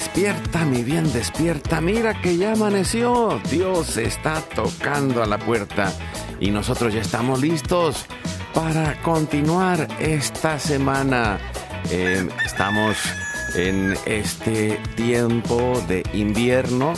[0.00, 1.82] Despierta, mi bien, despierta.
[1.82, 3.38] Mira que ya amaneció.
[3.50, 5.92] Dios está tocando a la puerta
[6.40, 8.06] y nosotros ya estamos listos
[8.54, 11.38] para continuar esta semana.
[11.90, 12.96] Eh, estamos
[13.54, 16.94] en este tiempo de invierno.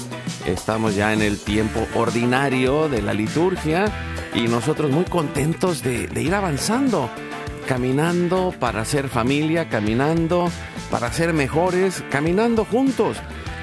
[0.47, 3.86] Estamos ya en el tiempo ordinario de la liturgia
[4.33, 7.11] y nosotros muy contentos de ir avanzando,
[7.67, 10.51] caminando para ser familia, caminando
[10.91, 13.17] para ser mejores, caminando juntos,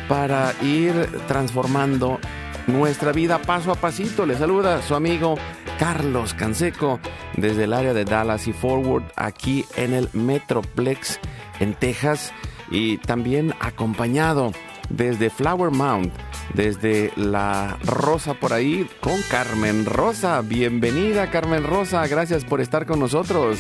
[0.08, 0.94] para ir
[1.28, 2.19] transformando
[2.67, 4.25] nuestra vida paso a pasito.
[4.25, 5.36] Le saluda su amigo
[5.78, 7.00] Carlos Canseco
[7.38, 11.19] desde el área de Dallas y Forward aquí en el Metroplex
[11.59, 12.34] en Texas
[12.72, 14.52] y también acompañado
[14.89, 16.11] desde Flower Mound,
[16.53, 20.41] desde La Rosa por ahí con Carmen Rosa.
[20.41, 23.59] Bienvenida Carmen Rosa, gracias por estar con nosotros.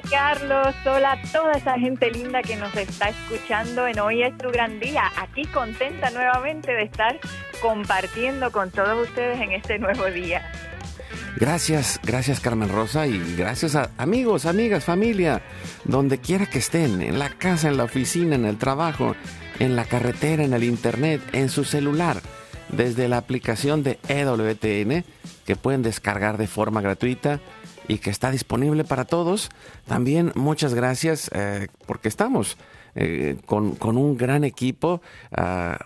[0.00, 4.36] Hola Carlos, hola a toda esa gente linda que nos está escuchando en Hoy es
[4.38, 5.02] tu gran día.
[5.16, 7.18] Aquí contenta nuevamente de estar
[7.60, 10.50] compartiendo con todos ustedes en este nuevo día.
[11.36, 15.42] Gracias, gracias Carmen Rosa y gracias a amigos, amigas, familia,
[15.84, 19.16] donde quiera que estén, en la casa, en la oficina, en el trabajo,
[19.58, 22.22] en la carretera, en el internet, en su celular,
[22.68, 25.04] desde la aplicación de EWTN
[25.44, 27.40] que pueden descargar de forma gratuita
[27.90, 29.50] y que está disponible para todos.
[29.86, 32.56] También muchas gracias eh, porque estamos
[32.94, 35.00] eh, con, con, un gran equipo,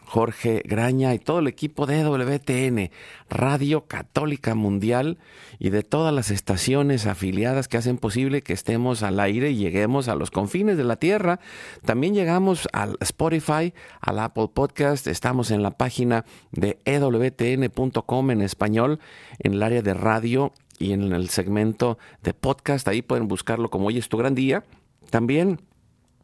[0.06, 2.91] Jorge Graña y todo el equipo de WTN,
[3.28, 5.19] Radio Católica Mundial
[5.59, 10.09] y de todas las estaciones afiliadas que hacen posible que estemos al aire y lleguemos
[10.09, 11.41] a los confines de la tierra.
[11.84, 18.98] También llegamos al Spotify, al Apple Podcast, estamos en la página de ewtn.com en español,
[19.38, 23.89] en el área de radio y en el segmento de podcast, ahí pueden buscarlo como
[23.89, 24.65] hoy es tu gran día.
[25.11, 25.61] También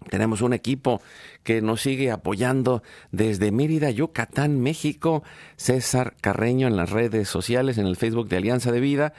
[0.08, 1.02] tenemos un equipo
[1.42, 5.22] que nos sigue apoyando desde Mérida, Yucatán, México.
[5.56, 9.12] César Carreño en las redes sociales, en el Facebook de Alianza de Vida.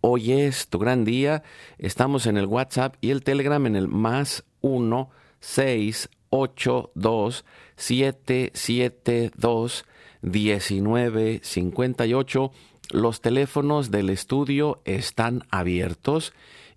[0.00, 1.42] Hoy es tu gran día.
[1.78, 7.44] Estamos en el WhatsApp y el Telegram en el más 1 6 8 2
[7.76, 9.84] 7 7 2
[10.22, 12.52] 19 58.
[12.90, 16.32] Los teléfonos del estudio están abiertos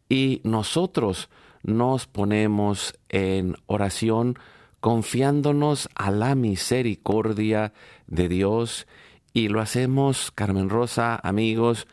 [0.10, 1.30] y nosotros
[1.64, 4.38] nos ponemos en oración
[4.80, 7.74] confiándonos a la misericordia
[8.08, 8.86] de Dios
[9.34, 11.88] y lo hacemos, Carmen Rosa, amigos,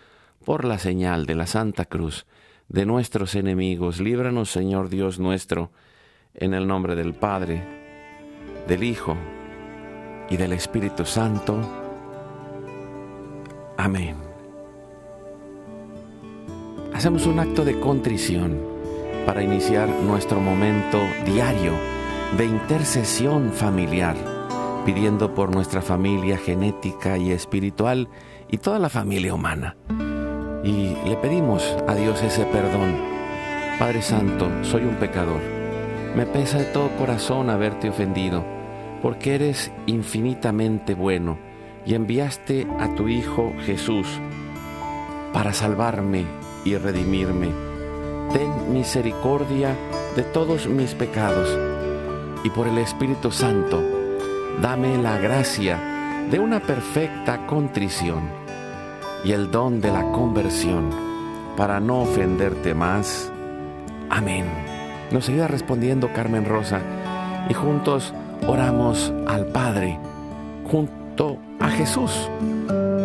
[0.44, 2.27] por la señal de la Santa Cruz
[2.69, 4.00] de nuestros enemigos.
[4.00, 5.71] Líbranos, Señor Dios nuestro,
[6.34, 7.62] en el nombre del Padre,
[8.69, 9.17] del Hijo
[10.30, 11.58] y del Espíritu Santo.
[13.76, 14.16] Amén.
[16.94, 18.58] Hacemos un acto de contrición
[19.26, 21.72] para iniciar nuestro momento diario
[22.36, 24.16] de intercesión familiar,
[24.86, 28.08] pidiendo por nuestra familia genética y espiritual
[28.48, 29.76] y toda la familia humana.
[30.62, 32.96] Y le pedimos a Dios ese perdón.
[33.78, 35.40] Padre Santo, soy un pecador.
[36.14, 38.44] Me pesa de todo corazón haberte ofendido,
[39.02, 41.38] porque eres infinitamente bueno
[41.87, 44.06] y enviaste a tu Hijo Jesús
[45.32, 46.25] para salvarme
[46.64, 47.70] y redimirme
[48.32, 49.76] ten misericordia
[50.14, 51.58] de todos mis pecados
[52.44, 53.82] y por el Espíritu Santo,
[54.62, 55.79] dame la gracia
[56.31, 58.20] de una perfecta contrición
[59.25, 60.91] y el don de la conversión
[61.56, 63.31] para no ofenderte más.
[64.08, 64.46] Amén.
[65.11, 66.81] Nos seguirá respondiendo Carmen Rosa
[67.49, 68.14] y juntos
[68.46, 69.98] oramos al Padre,
[70.70, 72.28] junto a Jesús.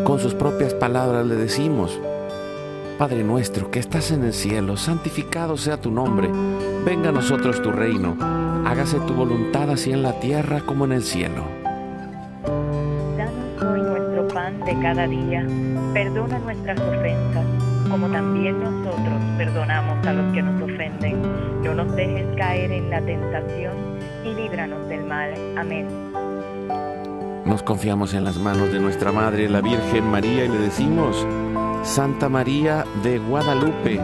[0.04, 2.00] Con sus propias palabras le decimos,
[2.98, 6.30] Padre nuestro que estás en el cielo, santificado sea tu nombre,
[6.86, 8.16] venga a nosotros tu reino,
[8.66, 11.44] hágase tu voluntad así en la tierra como en el cielo.
[13.18, 15.46] Danos hoy nuestro pan de cada día,
[15.94, 17.46] perdona nuestras ofensas,
[17.90, 21.22] como también nosotros perdonamos a los que nos ofenden.
[21.64, 23.95] No nos dejes caer en la tentación
[24.26, 25.34] y líbranos del mal.
[25.58, 25.88] Amén.
[27.46, 31.26] Nos confiamos en las manos de nuestra Madre, la Virgen María, y le decimos,
[31.84, 34.00] Santa María de Guadalupe,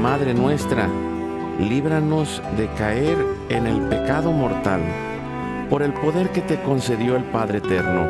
[0.00, 0.88] Madre nuestra,
[1.58, 3.18] líbranos de caer
[3.48, 4.80] en el pecado mortal,
[5.68, 8.08] por el poder que te concedió el Padre Eterno.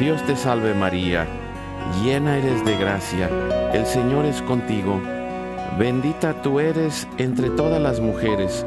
[0.00, 1.26] Dios te salve María,
[2.02, 3.30] llena eres de gracia,
[3.72, 5.00] el Señor es contigo,
[5.78, 8.66] bendita tú eres entre todas las mujeres,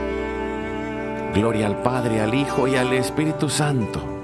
[1.33, 4.21] Gloria al Padre, al Hijo y al Espíritu Santo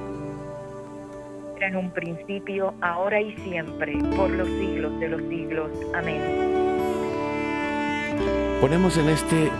[1.68, 5.70] en un principio, ahora y siempre, por los siglos de los siglos.
[5.94, 6.22] Amén.
[8.62, 9.52] Ponemos en este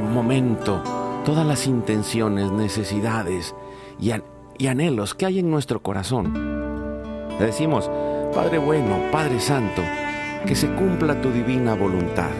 [0.00, 0.82] momento
[1.24, 3.54] todas las intenciones, necesidades
[4.00, 4.12] y,
[4.58, 6.32] y anhelos que hay en nuestro corazón.
[7.38, 7.90] Le decimos,
[8.34, 9.82] Padre bueno, Padre Santo,
[10.46, 12.30] que se cumpla tu divina voluntad.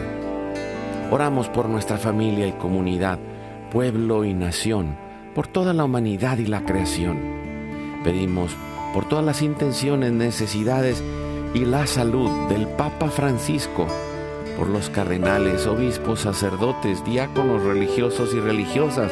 [1.11, 3.19] Oramos por nuestra familia y comunidad,
[3.73, 4.95] pueblo y nación,
[5.33, 7.19] por toda la humanidad y la creación.
[8.03, 8.55] Pedimos
[8.93, 11.03] por todas las intenciones, necesidades
[11.55, 13.87] y la salud del Papa Francisco,
[14.59, 19.11] por los cardenales, obispos, sacerdotes, diáconos religiosos y religiosas,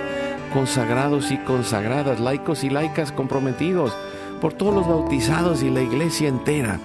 [0.53, 3.97] consagrados y consagradas, laicos y laicas comprometidos,
[4.39, 6.79] por todos los bautizados y la iglesia entera,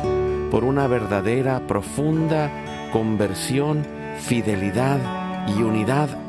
[0.50, 2.50] por una verdadera, profunda
[2.90, 3.86] conversión,
[4.18, 4.98] fidelidad
[5.46, 6.25] y unidad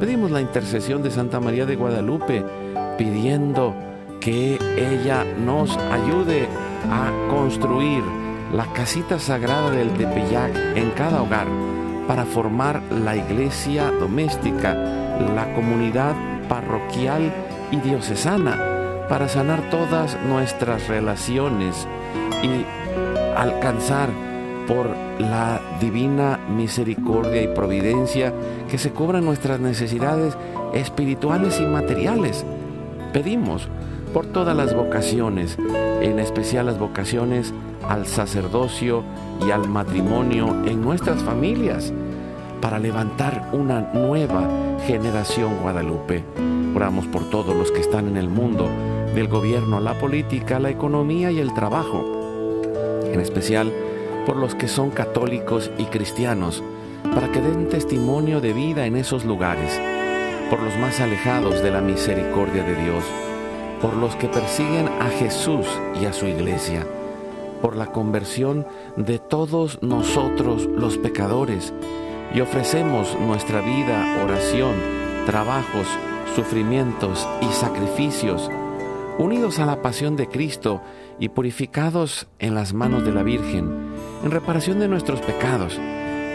[0.00, 2.44] Pedimos la intercesión de Santa María de Guadalupe,
[2.96, 3.74] pidiendo
[4.20, 6.46] que ella nos ayude
[6.88, 8.04] a construir
[8.52, 11.48] la casita sagrada del Tepeyac en cada hogar
[12.06, 14.74] para formar la iglesia doméstica,
[15.34, 16.14] la comunidad
[16.48, 17.32] parroquial
[17.72, 21.88] y diocesana, para sanar todas nuestras relaciones
[22.42, 22.64] y
[23.36, 24.10] alcanzar
[24.68, 24.86] por
[25.18, 28.32] la divina misericordia y providencia
[28.70, 30.36] que se cubran nuestras necesidades
[30.74, 32.44] espirituales y materiales
[33.12, 33.68] Pedimos
[34.12, 35.56] por todas las vocaciones,
[36.02, 37.54] en especial las vocaciones
[37.88, 39.02] al sacerdocio
[39.46, 41.92] y al matrimonio en nuestras familias,
[42.60, 44.46] para levantar una nueva
[44.86, 46.22] generación guadalupe.
[46.74, 48.68] Oramos por todos los que están en el mundo,
[49.14, 52.04] del gobierno, la política, la economía y el trabajo,
[53.10, 53.72] en especial
[54.28, 56.62] por los que son católicos y cristianos,
[57.14, 59.80] para que den testimonio de vida en esos lugares
[60.50, 63.02] por los más alejados de la misericordia de Dios,
[63.80, 65.66] por los que persiguen a Jesús
[65.98, 66.86] y a su iglesia,
[67.62, 68.66] por la conversión
[68.96, 71.72] de todos nosotros los pecadores,
[72.34, 74.74] y ofrecemos nuestra vida, oración,
[75.24, 75.86] trabajos,
[76.36, 78.50] sufrimientos y sacrificios,
[79.18, 80.82] unidos a la pasión de Cristo
[81.18, 83.87] y purificados en las manos de la Virgen,
[84.22, 85.78] en reparación de nuestros pecados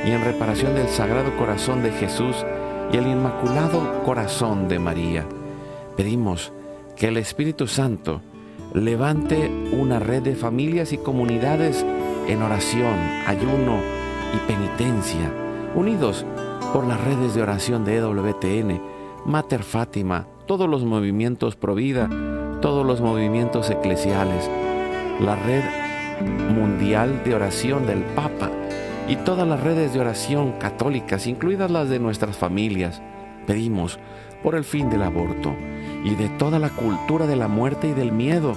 [0.06, 2.46] y en reparación del Sagrado Corazón de Jesús,
[2.92, 5.26] y el Inmaculado Corazón de María.
[5.98, 6.52] Pedimos
[6.96, 8.22] que el Espíritu Santo
[8.74, 11.86] levante una red de familias y comunidades
[12.28, 13.80] en oración, ayuno
[14.34, 15.32] y penitencia,
[15.76, 16.26] unidos
[16.72, 18.82] por las redes de oración de EWTN,
[19.26, 22.10] Mater Fátima, todos los movimientos Provida,
[22.62, 24.50] todos los movimientos eclesiales,
[25.20, 25.83] la red
[26.22, 28.50] mundial de oración del Papa
[29.08, 33.02] y todas las redes de oración católicas, incluidas las de nuestras familias.
[33.48, 34.00] Pedimos
[34.42, 35.56] por el fin del aborto
[36.04, 38.56] y de toda la cultura de la muerte y del miedo,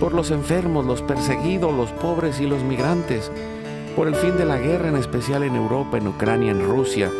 [0.00, 3.30] por los enfermos, los perseguidos, los pobres y los migrantes,
[3.96, 7.10] por el fin de la guerra, en especial en Europa, en Ucrania, en Rusia,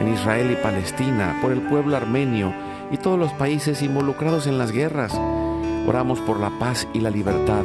[0.00, 2.52] en Israel y Palestina, por el pueblo armenio
[2.92, 5.12] y todos los países involucrados en las guerras.
[5.86, 7.64] Oramos por la paz y la libertad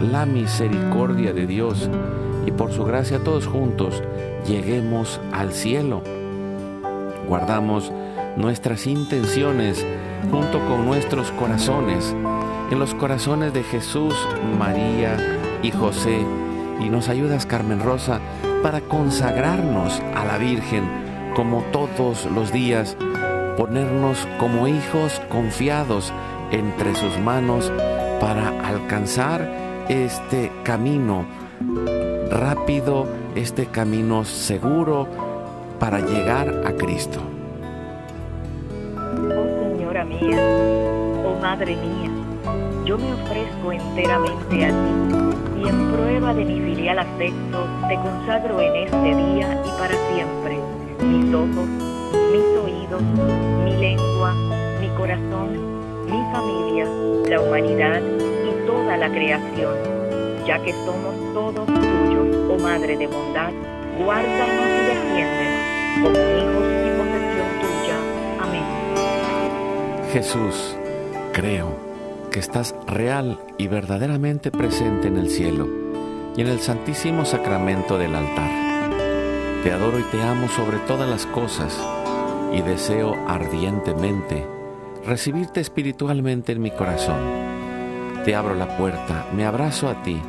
[0.00, 1.90] la misericordia de Dios.
[2.46, 4.02] Y por su gracia todos juntos
[4.46, 6.02] lleguemos al cielo.
[7.28, 7.92] Guardamos
[8.36, 9.84] nuestras intenciones
[10.30, 12.14] junto con nuestros corazones.
[12.70, 14.14] En los corazones de Jesús,
[14.58, 15.16] María
[15.62, 16.20] y José.
[16.80, 18.20] Y nos ayudas Carmen Rosa
[18.62, 20.84] para consagrarnos a la Virgen
[21.34, 22.96] como todos los días,
[23.56, 26.12] ponernos como hijos confiados
[26.50, 27.72] entre sus manos
[28.20, 31.24] para alcanzar este camino
[32.30, 35.06] rápido, este camino seguro
[35.78, 37.20] para llegar a Cristo.
[38.96, 40.38] Oh Señora mía,
[41.24, 42.10] oh Madre mía,
[42.84, 48.60] yo me ofrezco enteramente a ti y en prueba de mi filial afecto te consagro
[48.60, 50.58] en este día y para siempre
[51.02, 51.68] mis ojos,
[52.32, 53.02] mis oídos,
[53.64, 54.34] mi lengua,
[54.80, 56.86] mi corazón, mi familia,
[57.28, 58.02] la humanidad
[58.76, 59.74] toda la creación,
[60.46, 63.50] ya que somos todos tuyos, oh Madre de bondad,
[63.98, 67.96] guárdanos y defiéndenos como hijos y posesión tuya.
[68.40, 68.64] Amén.
[70.12, 70.76] Jesús,
[71.32, 71.74] creo
[72.30, 75.66] que estás real y verdaderamente presente en el cielo
[76.36, 78.50] y en el santísimo sacramento del altar.
[79.62, 81.80] Te adoro y te amo sobre todas las cosas
[82.52, 84.46] y deseo ardientemente
[85.06, 87.45] recibirte espiritualmente en mi corazón
[88.26, 90.20] te abro la puerta, me abrazo a ti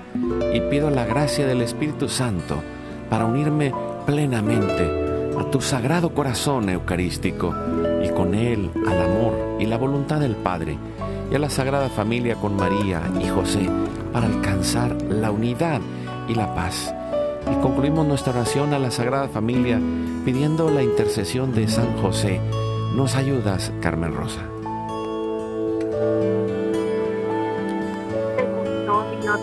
[0.54, 2.62] y pido la gracia del Espíritu Santo
[3.10, 3.74] para unirme
[4.06, 7.56] plenamente a tu sagrado corazón eucarístico
[8.04, 10.78] y con él al amor y la voluntad del Padre
[11.32, 13.68] y a la Sagrada Familia con María y José
[14.14, 15.82] para alcanzar la unidad
[16.28, 16.94] y la paz.
[17.52, 19.82] Y concluimos nuestra oración a la Sagrada Familia
[20.24, 22.40] pidiendo la intercesión de San José.
[22.94, 24.57] ¿Nos ayudas, Carmen Rosa?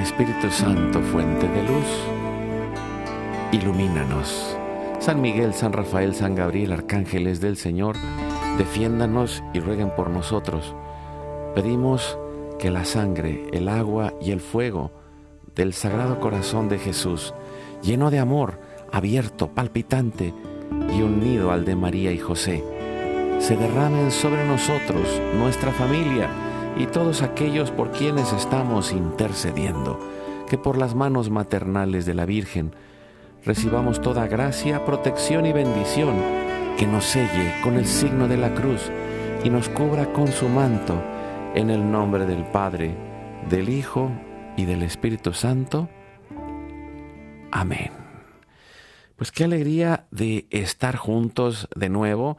[0.00, 1.86] Espíritu Santo, fuente de luz,
[3.52, 4.56] ilumínanos.
[4.98, 7.96] San Miguel, San Rafael, San Gabriel, arcángeles del Señor,
[8.58, 10.74] defiéndanos y rueguen por nosotros.
[11.54, 12.18] Pedimos
[12.58, 14.90] que la sangre, el agua y el fuego
[15.54, 17.34] del Sagrado Corazón de Jesús,
[17.82, 18.60] lleno de amor,
[18.92, 20.34] abierto, palpitante
[20.92, 22.64] y unido al de María y José,
[23.38, 26.28] se derramen sobre nosotros, nuestra familia,
[26.76, 29.98] y todos aquellos por quienes estamos intercediendo,
[30.48, 32.74] que por las manos maternales de la Virgen
[33.44, 36.16] recibamos toda gracia, protección y bendición
[36.76, 38.90] que nos selle con el signo de la cruz
[39.44, 41.00] y nos cubra con su manto
[41.54, 42.94] en el nombre del Padre,
[43.48, 44.10] del Hijo
[44.56, 45.88] y del Espíritu Santo.
[47.52, 47.90] Amén.
[49.16, 52.36] Pues qué alegría de estar juntos de nuevo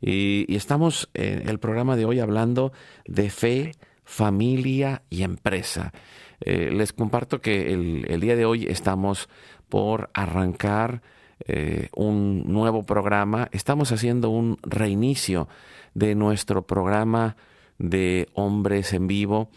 [0.00, 2.72] y, estamos en el programa de hoy hablando
[3.06, 3.72] de fe,
[4.04, 5.92] familia y empresa.
[6.40, 9.28] Eh, les comparto que el, día de hoy estamos
[9.68, 11.02] por arrancar
[11.46, 13.48] eh, un nuevo programa.
[13.52, 15.48] Estamos haciendo un reinicio
[15.94, 17.36] de nuestro programa
[17.78, 19.50] de hombres en vivo,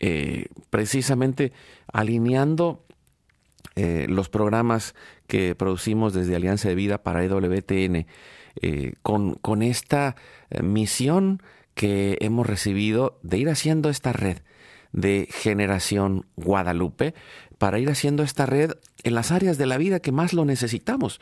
[0.00, 1.52] eh, precisamente
[1.92, 2.80] alineando
[3.76, 4.94] los programas
[5.26, 8.06] que producimos desde Alianza de Vida para EWTN
[8.60, 10.16] eh, con, con, esta
[10.50, 11.42] eh, misión
[11.74, 14.38] que hemos recibido de ir haciendo esta red
[14.92, 17.14] de generación Guadalupe,
[17.58, 21.20] para ir haciendo esta red en las áreas de la vida que más lo necesitamos.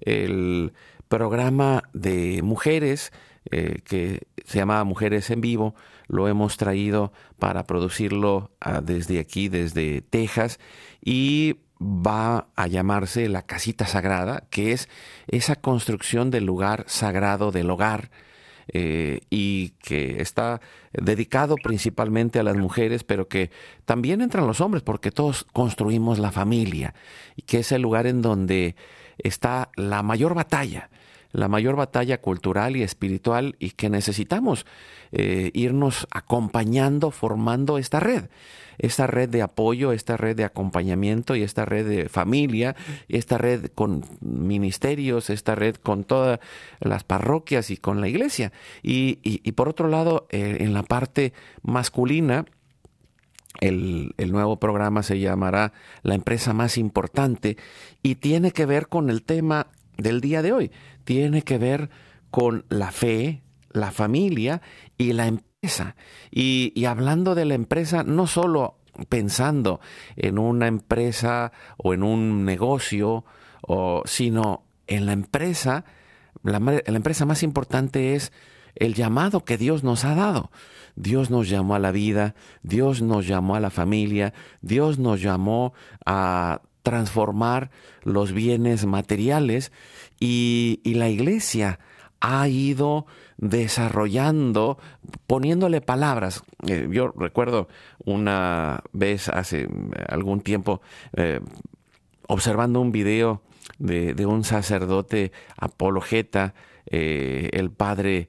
[0.00, 0.72] El
[1.08, 3.12] programa de mujeres
[3.50, 5.76] eh, que se llama Mujeres en Vivo,
[6.08, 10.58] lo hemos traído para producirlo ah, desde aquí, desde Texas,
[11.04, 14.88] y va a llamarse la casita sagrada, que es
[15.28, 18.10] esa construcción del lugar sagrado del hogar,
[18.68, 20.60] eh, y que está
[20.92, 23.50] dedicado principalmente a las mujeres, pero que
[23.84, 26.94] también entran los hombres, porque todos construimos la familia,
[27.36, 28.74] y que es el lugar en donde
[29.18, 30.90] está la mayor batalla
[31.36, 34.64] la mayor batalla cultural y espiritual y que necesitamos
[35.12, 38.30] eh, irnos acompañando, formando esta red,
[38.78, 42.74] esta red de apoyo, esta red de acompañamiento y esta red de familia,
[43.06, 46.40] y esta red con ministerios, esta red con todas
[46.80, 48.50] las parroquias y con la iglesia.
[48.82, 49.16] Y,
[49.52, 52.46] por otro lado, eh, en la parte masculina,
[53.60, 57.58] el, nuevo programa se llamará La empresa más importante
[58.02, 59.66] y tiene que ver con el tema
[59.98, 60.70] del día de hoy
[61.06, 61.88] tiene que ver
[62.30, 64.60] con la fe, la familia
[64.98, 65.96] y la empresa.
[66.30, 69.80] Y, hablando de la empresa, no solo pensando
[70.16, 73.24] en una empresa o en un negocio,
[74.04, 75.84] sino en la empresa,
[76.42, 78.32] la empresa más importante es
[78.74, 80.50] el llamado que Dios nos ha dado.
[80.96, 85.72] Dios nos llamó a la vida, Dios nos llamó a la familia, Dios nos llamó
[86.04, 87.70] a transformar
[88.04, 89.72] los bienes materiales
[90.20, 91.78] y, la iglesia
[92.20, 93.06] ha ido
[93.36, 94.78] desarrollando,
[95.26, 96.42] poniéndole palabras.
[96.66, 97.68] Eh, yo recuerdo
[98.04, 99.68] una vez hace
[100.08, 100.80] algún tiempo
[101.14, 101.40] eh,
[102.26, 103.42] observando un video
[103.78, 106.54] de, un sacerdote apologeta,
[106.86, 108.28] eh, el padre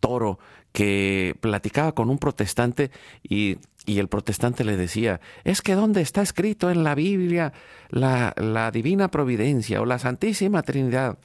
[0.00, 0.38] Toro,
[0.72, 2.90] que platicaba con un protestante
[3.22, 7.52] y, el protestante le decía, es que ¿dónde está escrito en la Biblia
[7.88, 11.18] la, la divina providencia o la Santísima Trinidad?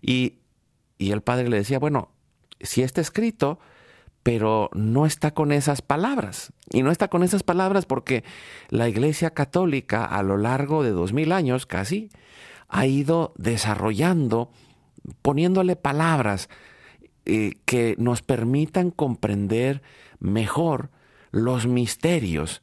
[0.00, 0.38] Y,
[0.96, 2.10] y el padre le decía, bueno,
[2.60, 3.58] si está escrito,
[4.22, 6.52] pero no está con esas palabras.
[6.70, 8.24] Y no está con esas palabras porque
[8.68, 12.10] la Iglesia Católica a lo largo de dos mil años casi
[12.68, 14.50] ha ido desarrollando,
[15.22, 16.50] poniéndole palabras
[17.24, 19.82] eh, que nos permitan comprender
[20.20, 20.90] mejor
[21.30, 22.62] los misterios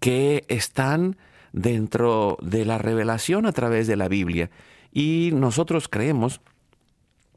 [0.00, 1.16] que están
[1.52, 4.50] dentro de la revelación a través de la Biblia.
[4.92, 6.40] Y nosotros creemos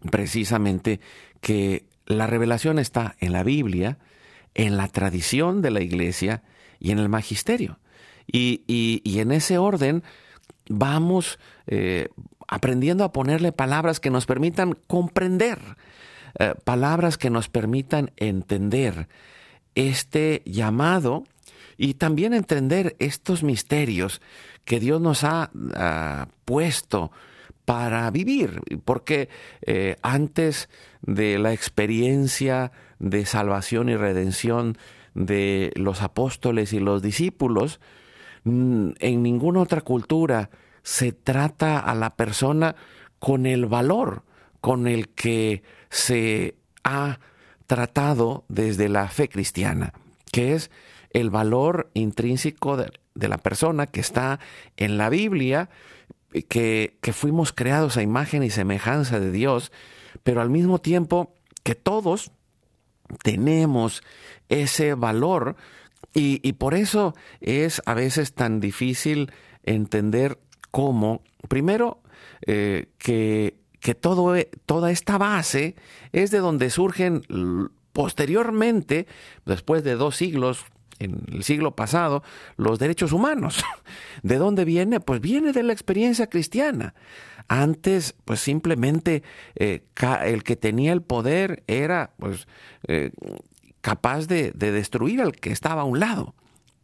[0.10, 1.00] precisamente
[1.41, 3.97] que la revelación está en la Biblia,
[4.54, 6.43] en la tradición de la iglesia
[6.80, 7.80] y en el magisterio.
[8.28, 10.04] Y, en ese orden
[10.69, 12.10] vamos eh,
[12.47, 15.60] aprendiendo a ponerle palabras que nos permitan comprender
[16.39, 19.08] eh, palabras que nos permitan entender
[19.75, 21.23] este llamado
[21.77, 24.21] y también entender estos misterios
[24.65, 25.49] que Dios nos ha
[26.45, 27.12] puesto
[27.65, 29.29] para vivir, porque
[29.65, 30.69] eh, antes
[31.01, 34.77] de la experiencia de salvación y redención
[35.13, 37.79] de los apóstoles y los discípulos,
[38.43, 40.49] mm, en ninguna otra cultura
[40.84, 42.75] se trata a la persona
[43.19, 44.23] con el valor
[44.62, 47.19] con el que se ha
[47.71, 49.93] tratado desde la fe cristiana,
[50.29, 50.71] que es
[51.12, 52.91] el valor intrínseco de,
[53.29, 54.41] la persona que está
[54.75, 55.69] en la Biblia,
[56.49, 59.71] que, que fuimos creados a imagen y semejanza de Dios,
[60.21, 62.34] pero al mismo tiempo que todos
[63.23, 64.03] tenemos
[64.49, 65.55] ese valor
[66.13, 69.31] y, por eso es a veces tan difícil
[69.63, 70.39] entender
[70.71, 72.01] cómo, primero,
[72.45, 75.76] eh, que que todo, e, toda esta base
[76.13, 77.24] es de donde surgen
[77.91, 79.08] posteriormente,
[79.46, 80.65] después de dos siglos,
[81.00, 82.24] en el siglo pasado,
[82.58, 83.65] los derechos humanos.
[84.24, 85.00] ¿De dónde viene?
[85.00, 86.94] Pues viene de la experiencia cristiana.
[87.48, 89.24] Antes, pues simplemente
[89.56, 89.84] eh,
[90.24, 92.48] el que tenía el poder era pues,
[92.88, 93.12] eh,
[93.82, 96.36] capaz de, de destruir al que estaba a un lado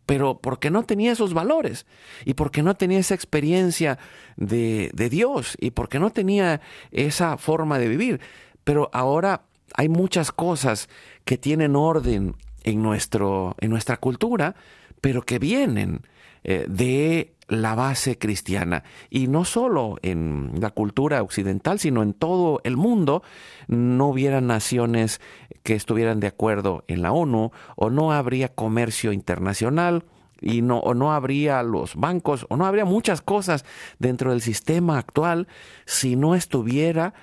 [0.08, 1.86] pero porque no tenía esos valores
[2.26, 4.00] y porque no tenía esa experiencia
[4.38, 8.22] de, Dios y porque no tenía esa forma de vivir.
[8.64, 9.44] Pero ahora
[9.76, 10.90] hay muchas cosas
[11.26, 14.56] que tienen orden en, nuestro, en nuestra cultura,
[15.02, 16.02] pero que vienen
[16.44, 18.86] eh, de la base cristiana.
[19.10, 23.24] Y no solo en la cultura occidental, sino en todo el mundo,
[23.68, 25.20] no hubiera naciones
[25.68, 30.06] que estuvieran de acuerdo en la ONU, o no habría comercio internacional,
[30.40, 33.66] y no, o no habría los bancos, o no habría muchas cosas
[34.00, 35.50] dentro del sistema actual
[35.86, 37.14] si no estuviera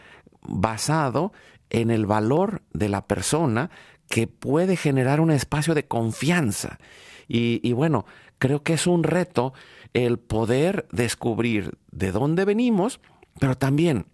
[0.42, 1.32] basado
[1.70, 3.70] en el valor de la persona
[4.10, 6.78] que puede generar un espacio de confianza.
[7.26, 8.04] Y, bueno,
[8.36, 9.54] creo que es un reto
[9.94, 13.00] el poder descubrir de dónde venimos,
[13.40, 14.04] pero también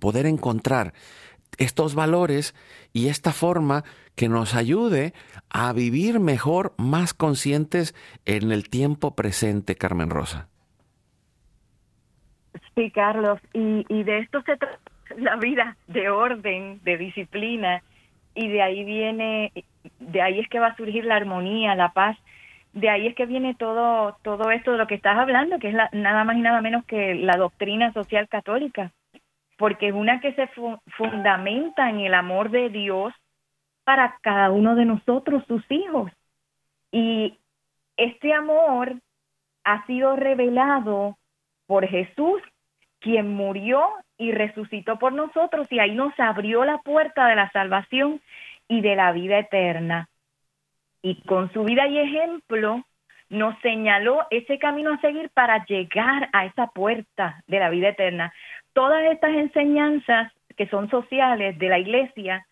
[0.00, 0.92] poder encontrar
[1.58, 2.54] estos valores
[2.92, 3.84] y esta forma
[4.16, 5.12] que nos ayude
[5.50, 10.48] a vivir mejor, más conscientes en el tiempo presente, Carmen Rosa.
[12.74, 14.78] Sí, Carlos, y, de esto se trata
[15.16, 17.82] la vida, de orden, de disciplina,
[18.34, 19.52] y de ahí viene,
[20.00, 22.16] de ahí es que va a surgir la armonía, la paz,
[22.72, 25.76] de ahí es que viene todo, todo esto de lo que estás hablando, que es
[25.92, 28.92] nada más y nada menos que la doctrina social católica,
[29.56, 30.48] porque es una que se
[30.96, 33.12] fundamenta en el amor de Dios
[33.84, 36.10] para cada uno de nosotros, sus hijos.
[36.90, 37.38] Y
[37.96, 38.94] este amor
[39.64, 41.16] ha sido revelado
[41.66, 42.42] por Jesús,
[43.00, 43.86] quien murió
[44.16, 48.20] y resucitó por nosotros y ahí nos abrió la puerta de la salvación
[48.68, 50.08] y de la vida eterna.
[51.02, 52.84] Y con su vida y ejemplo
[53.28, 58.32] nos señaló ese camino a seguir para llegar a esa puerta de la vida eterna.
[58.74, 62.46] Todas estas enseñanzas que son sociales de la iglesia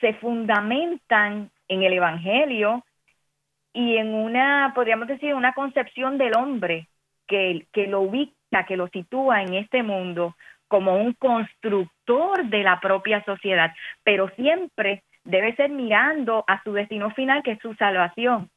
[0.00, 2.84] se fundamentan en el Evangelio
[3.72, 6.88] y en una, podríamos decir, una concepción del hombre
[7.26, 10.36] que, que lo ubica, que lo sitúa en este mundo
[10.68, 13.72] como un constructor de la propia sociedad,
[14.04, 18.50] pero siempre debe ser mirando a su destino final, que es su salvación.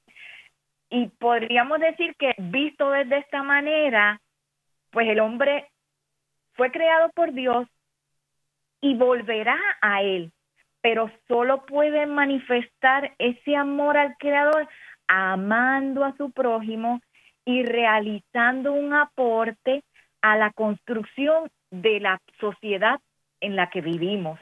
[0.89, 4.19] Y podríamos decir que visto desde esta manera,
[4.91, 5.67] pues el hombre
[6.55, 7.67] fue creado por Dios
[8.81, 10.31] y volverá a Él,
[10.81, 14.67] pero solo puede manifestar ese amor al Creador
[15.07, 17.01] amando a su prójimo
[17.45, 19.83] y realizando un aporte
[20.21, 22.99] a la construcción de la sociedad
[23.41, 24.39] en la que vivimos.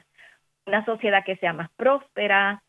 [0.66, 2.64] Una sociedad que sea más próspera,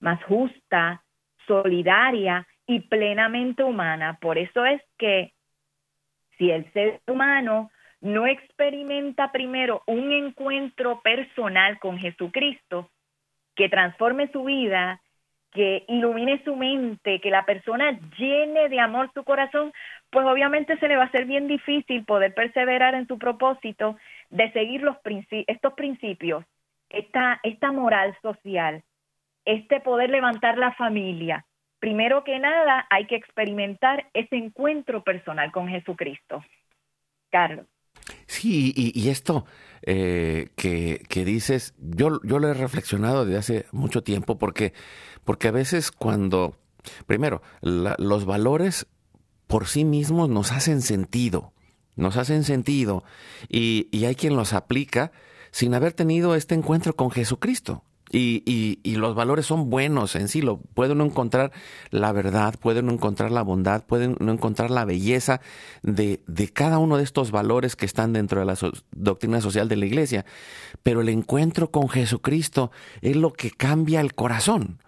[0.00, 1.04] más justa,
[1.46, 4.18] solidaria y plenamente humana.
[4.20, 5.32] Por eso es que
[6.36, 7.70] si el ser humano
[8.06, 12.88] no experimenta primero un encuentro personal con Jesucristo
[13.54, 15.00] que transforme su vida,
[15.52, 19.72] que ilumine su mente, que la persona llene de amor su corazón,
[20.10, 23.96] pues obviamente se le va a ser bien difícil poder perseverar en su propósito
[24.30, 24.96] de seguir los
[25.46, 26.44] estos principios,
[26.90, 28.82] esta, esta moral social,
[29.44, 31.44] este poder levantar la familia.
[31.78, 36.44] Primero que nada, hay que experimentar ese encuentro personal con Jesucristo.
[37.30, 37.66] Carlos.
[38.26, 39.46] Sí, y, esto
[39.82, 44.72] eh, que, que, dices, yo, yo lo he reflexionado desde hace mucho tiempo porque,
[45.24, 46.56] porque a veces cuando,
[47.06, 48.86] primero, los valores
[49.46, 51.52] por sí mismos nos hacen sentido,
[51.94, 53.04] nos hacen sentido
[53.48, 55.12] y, y hay quien los aplica
[55.50, 57.84] sin haber tenido este encuentro con Jesucristo.
[58.12, 61.52] Y, los valores son buenos en sí, lo, pueden encontrar
[61.90, 65.40] la verdad, pueden encontrar la bondad, pueden encontrar la belleza
[65.82, 68.56] de, de cada uno de estos valores que están dentro de la
[68.92, 70.24] doctrina social de la iglesia.
[70.82, 72.70] Pero el encuentro con Jesucristo
[73.02, 74.80] es lo que cambia el corazón,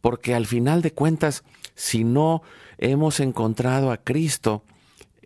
[0.00, 2.42] porque al final de cuentas, si no
[2.78, 4.64] hemos encontrado a Cristo,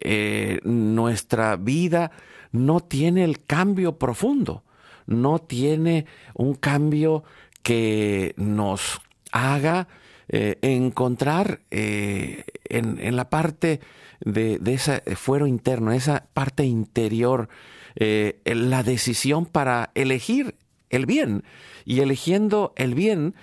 [0.01, 2.11] eh, nuestra vida
[2.53, 4.64] no tiene el cambio profundo,
[5.08, 7.24] no tiene un cambio
[7.62, 9.00] que nos
[9.32, 9.88] haga
[10.28, 13.80] eh, encontrar eh, en, la parte
[14.20, 17.48] de, ese fuero interno, esa parte interior,
[17.96, 20.54] la decisión para elegir
[20.90, 21.42] el bien.
[21.84, 23.34] Y eligiendo el bien,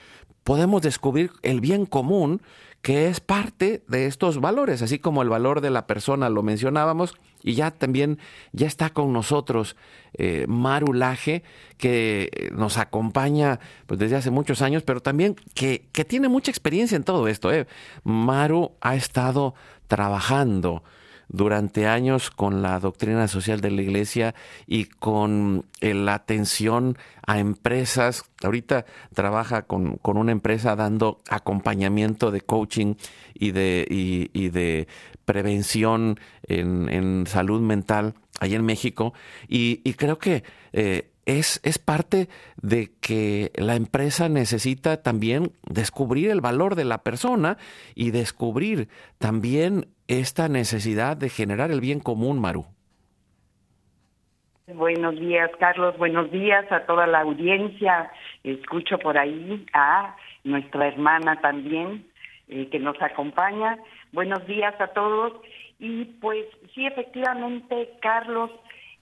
[0.46, 2.42] podemos descubrir el bien común
[2.86, 7.16] que es parte de estos valores, así como el valor de la persona lo mencionábamos,
[7.42, 8.20] y ya también
[8.52, 9.76] ya está con nosotros
[10.14, 11.42] eh, Maru Laje,
[11.80, 16.96] que nos acompaña pues, desde hace muchos años, pero también que, que tiene mucha experiencia
[16.96, 17.52] en todo esto.
[17.52, 17.66] ¿eh?
[18.04, 19.56] Maru ha estado
[19.88, 20.84] trabajando
[21.30, 24.36] durante años con la doctrina social de la iglesia
[24.68, 28.24] y con eh, la atención a empresas.
[28.44, 32.96] Ahorita trabaja con, una empresa dando acompañamiento de coaching
[33.34, 34.88] y de, y, de
[35.26, 39.14] prevención en, salud mental ahí en México.
[39.48, 42.28] Y, creo que eh, es, es, parte
[42.62, 47.58] de que la empresa necesita también descubrir el valor de la persona
[47.96, 52.66] y descubrir también esta necesidad de generar el bien común, Maru.
[54.68, 55.96] Buenos días, Carlos.
[56.00, 58.12] Buenos días a toda la audiencia.
[58.44, 62.08] Escucho por ahí a nuestra hermana también
[62.48, 63.78] eh, que nos acompaña.
[64.12, 65.34] Buenos días a todos.
[65.78, 68.50] Y pues sí, efectivamente, Carlos,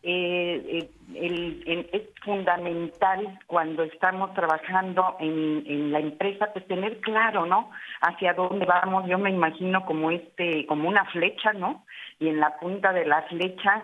[0.06, 7.72] eh, eh, es fundamental cuando estamos trabajando en, en, la empresa, pues tener claro, ¿no?
[8.02, 9.08] Hacia dónde vamos.
[9.08, 11.86] Yo me imagino como este, como una flecha, ¿no?
[12.20, 13.84] Y en la punta de la flecha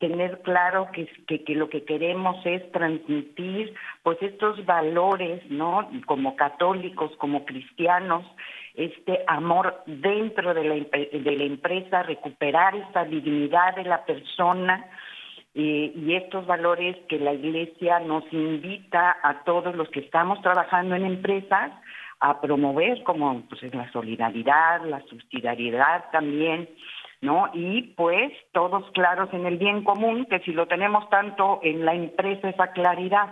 [0.00, 5.88] tener claro que, que, que, lo que queremos es transmitir pues estos valores, ¿no?
[6.06, 8.24] Como católicos, como cristianos,
[8.74, 14.86] este amor dentro de la, de la empresa, recuperar esta dignidad de la persona,
[15.52, 21.04] y estos valores que la Iglesia nos invita a todos los que estamos trabajando en
[21.04, 21.72] empresas
[22.20, 26.68] a promover, como pues, la solidaridad, la subsidiariedad también,
[27.22, 27.50] ¿no?
[27.54, 31.94] Y pues todos claros en el bien común, que si lo tenemos tanto en la
[31.94, 33.30] empresa esa claridad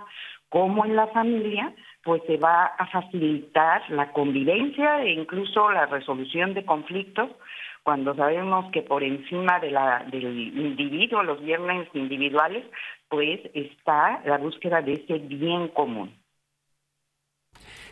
[0.49, 6.55] como en la familia, pues se va a facilitar la convivencia e incluso la resolución
[6.55, 7.31] de conflictos
[7.89, 10.25] cuando sabemos que por encima de la, del
[10.59, 12.67] individuo, los viernes individuales,
[13.09, 16.15] pues está la búsqueda de ese bien común.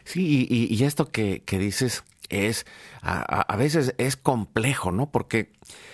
[0.05, 2.67] Sí, y, esto que, dices es,
[3.01, 5.11] a, veces es complejo, ¿no?
[5.11, 5.49] Porque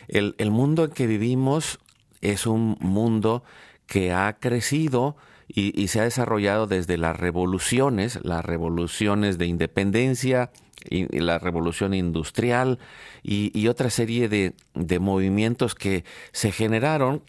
[0.08, 1.78] el, el mundo en que vivimos
[2.22, 3.44] es un mundo
[3.86, 5.14] que ha crecido
[5.54, 10.50] y, se ha desarrollado desde las revoluciones, las revoluciones de independencia,
[10.88, 12.78] y, la revolución industrial
[13.22, 17.22] y, otra serie de, de, movimientos que se generaron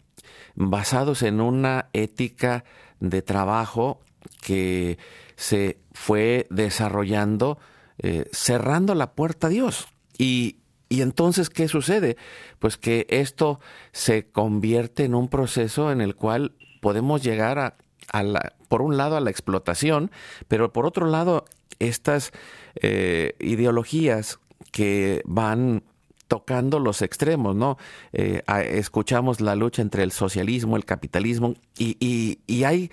[0.54, 2.64] basados en una ética
[3.00, 4.00] de trabajo
[4.40, 4.98] que
[5.36, 7.58] se fue desarrollando
[7.98, 9.86] eh, cerrando la puerta a Dios.
[10.18, 10.56] Y,
[10.88, 12.16] y entonces, ¿qué sucede?
[12.58, 13.60] Pues que esto
[13.92, 17.76] se convierte en un proceso en el cual podemos llegar a,
[18.12, 20.10] a la, por un lado a la explotación,
[20.48, 21.44] pero por otro lado
[21.78, 22.32] estas
[22.76, 24.38] eh, ideologías
[24.72, 25.82] que van
[26.28, 27.78] tocando los extremos, ¿no?
[28.12, 32.90] Eh, escuchamos la lucha entre el socialismo, el capitalismo, y, hay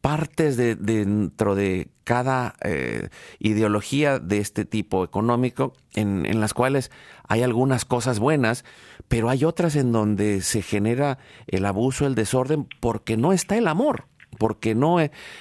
[0.00, 6.90] partes de, dentro de cada eh, ideología de este tipo económico en, las cuales
[7.28, 8.64] hay algunas cosas buenas,
[9.08, 13.68] pero hay otras en donde se genera el abuso, el desorden, porque no está el
[13.68, 14.06] amor,
[14.40, 14.96] porque no,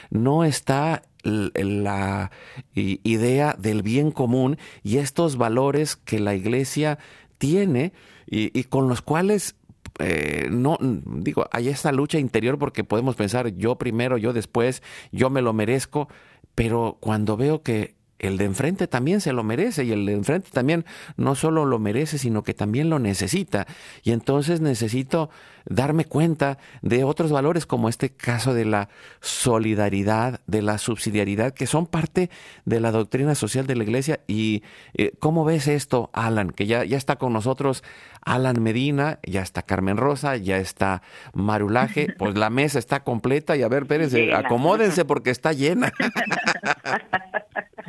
[0.10, 2.32] no está la
[2.74, 7.00] idea del bien común y estos valores que la iglesia
[7.38, 7.94] tiene
[8.28, 9.56] y, con los cuales
[10.00, 14.84] eh, no digo hay esta lucha interior porque podemos pensar yo primero yo después
[15.14, 16.10] yo me lo merezco
[16.54, 20.50] pero cuando veo que el de enfrente también se lo merece y el de enfrente
[20.52, 20.86] también
[21.18, 23.66] no solo lo merece, sino que también lo necesita.
[24.04, 25.30] Y entonces necesito
[25.66, 28.90] darme cuenta de otros valores como este caso de la
[29.22, 32.30] solidaridad, de la subsidiariedad, que son parte
[32.66, 34.20] de la doctrina social de la iglesia.
[34.28, 34.64] ¿Y
[34.96, 36.52] eh, cómo ves esto, Alan?
[36.52, 37.84] Que ya, ya está con nosotros
[38.22, 41.02] Alan Medina, ya está Carmen Rosa, ya está
[41.34, 45.94] Marulaje, pues la mesa está completa y a ver, espérense, acomódense porque está llena.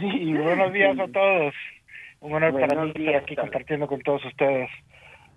[0.11, 1.55] Sí, buenos días a todos.
[2.21, 4.71] Un honor para mí estar aquí compartiendo con todos ustedes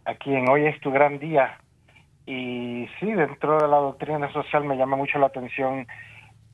[0.06, 1.58] aquí en Hoy es tu gran día.
[2.26, 5.86] Y sí, dentro de la doctrina social me llama mucho la atención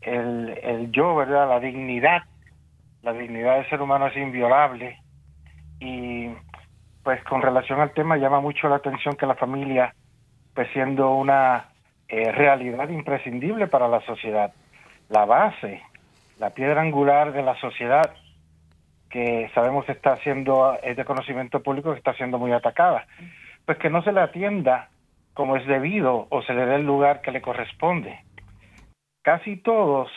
[0.01, 1.47] el, el yo, ¿verdad?
[1.49, 2.23] La dignidad.
[3.03, 4.97] La dignidad del ser humano es inviolable.
[5.79, 6.29] Y
[7.03, 9.93] pues con relación al tema llama mucho la atención que la familia,
[10.55, 11.69] pues siendo una
[12.07, 14.51] eh, realidad imprescindible para la sociedad,
[15.09, 15.83] la base
[16.39, 18.15] la piedra angular de la sociedad
[19.09, 23.05] que sabemos está siendo, es de conocimiento público que está siendo muy atacada.
[23.65, 24.89] Pues que no se le atienda
[25.33, 28.23] como es debido o se le dé el lugar que le corresponde.
[29.21, 30.09] Casi todos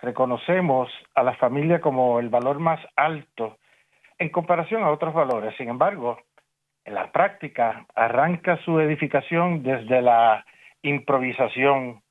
[0.00, 3.58] reconocemos a la familia como el valor más alto
[4.18, 5.56] en comparación a otros valores.
[5.56, 6.18] Sin embargo,
[6.84, 10.44] en la práctica arranca su edificación desde la
[10.82, 12.02] improvisación,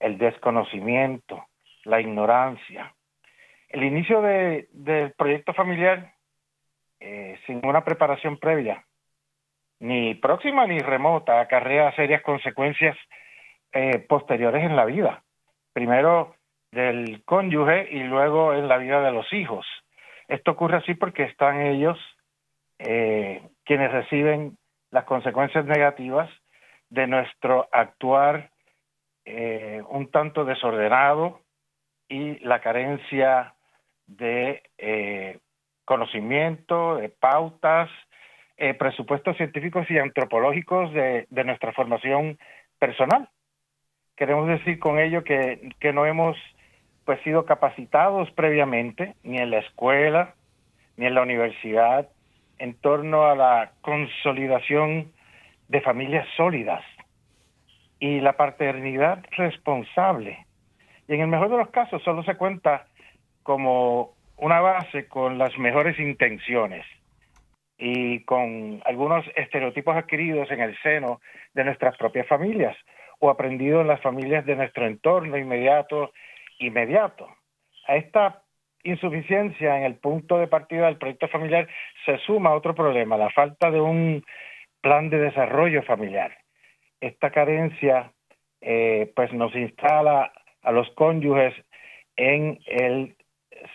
[0.00, 1.47] el desconocimiento,
[1.88, 2.94] la ignorancia.
[3.68, 6.12] El inicio de, del proyecto familiar
[7.00, 8.84] eh, sin una preparación previa,
[9.80, 12.96] ni próxima ni remota, acarrea serias consecuencias
[13.72, 15.22] eh, posteriores en la vida.
[15.72, 16.34] Primero
[16.72, 19.66] del cónyuge y luego en la vida de los hijos.
[20.26, 21.98] Esto ocurre así porque están ellos
[22.78, 24.58] eh, quienes reciben
[24.90, 26.28] las consecuencias negativas
[26.90, 28.50] de nuestro actuar
[29.90, 31.42] un tanto desordenado,
[32.08, 33.54] y la carencia
[34.06, 35.38] de eh,
[35.84, 37.90] conocimiento, de pautas,
[38.56, 42.38] eh, presupuestos científicos y antropológicos de, de, nuestra formación
[42.78, 43.28] personal.
[44.16, 46.36] Queremos decir con ello que, que no hemos
[47.04, 50.34] pues sido capacitados previamente, ni en la escuela,
[50.96, 52.08] ni en la universidad,
[52.58, 55.12] en torno a la consolidación
[55.68, 56.84] de familias sólidas.
[58.00, 60.46] y la paternidad responsable.
[61.08, 62.86] Y en el mejor de los casos solo se cuenta
[63.42, 66.84] como una base con las mejores intenciones
[67.78, 71.20] y con algunos estereotipos adquiridos en el seno
[71.54, 72.76] de nuestras propias familias
[73.20, 76.12] o aprendidos en las familias de nuestro entorno inmediato
[76.58, 77.28] inmediato.
[77.86, 78.42] A esta
[78.82, 81.68] insuficiencia en el punto de partida del proyecto familiar
[82.04, 84.24] se suma otro problema, la falta de un
[84.80, 86.36] plan de desarrollo familiar.
[87.00, 88.12] Esta carencia
[88.60, 91.54] eh, pues nos instala a los cónyuges
[92.16, 93.16] en el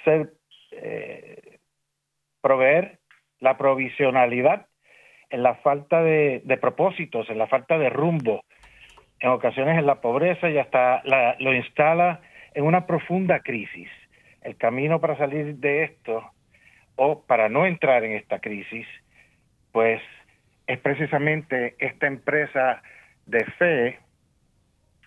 [0.04, 0.34] ser
[0.72, 1.60] eh,
[2.42, 3.00] proveer
[3.40, 4.68] la provisionalidad,
[5.30, 8.44] en la falta de, propósitos, en la falta de rumbo,
[9.20, 11.02] en ocasiones en la pobreza y hasta
[11.40, 12.22] lo instala
[12.54, 13.90] en una profunda crisis.
[14.42, 16.24] El camino para salir de esto
[16.96, 18.86] o para no entrar en esta crisis,
[19.72, 20.02] pues
[20.68, 22.82] es precisamente esta empresa
[23.26, 24.00] de fe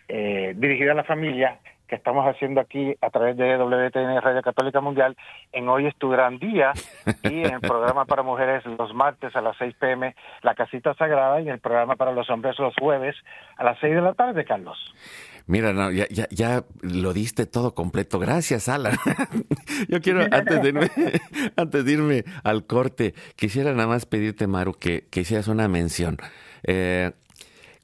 [0.09, 4.81] eh, dirigida a la familia que estamos haciendo aquí a través de WTN Radio Católica
[4.81, 5.17] Mundial
[5.53, 6.73] en Hoy es tu gran día
[7.23, 11.41] y en el programa para mujeres los martes a las 6 pm La Casita Sagrada
[11.41, 13.15] y en el programa para los hombres los jueves
[13.57, 14.79] a las 6 de la tarde, Carlos.
[15.49, 18.19] Mira, ya, ya, lo diste todo completo.
[18.19, 18.97] Gracias, Alan.
[19.89, 20.91] Yo quiero, antes de, irme,
[21.57, 26.17] antes de irme al corte, quisiera nada más pedirte, Maru, que, que hicieras una mención.
[26.65, 27.13] Eh,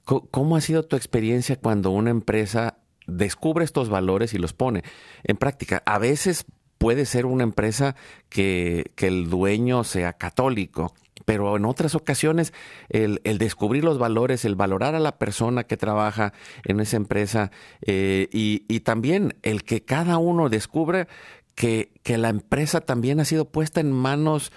[0.05, 4.83] ¿Cómo ha sido tu experiencia cuando una empresa descubre estos valores y los pone
[5.25, 5.83] en práctica.
[5.87, 6.45] A veces
[6.79, 7.95] puede ser una empresa
[8.29, 12.53] que, el dueño sea católico, pero en otras ocasiones
[12.89, 16.33] el, descubrir los valores, el valorar a la persona que trabaja
[16.65, 17.51] en esa empresa
[17.83, 21.07] eh, y, también el que cada uno descubre
[21.55, 24.51] que, que la empresa también ha sido puesta en manos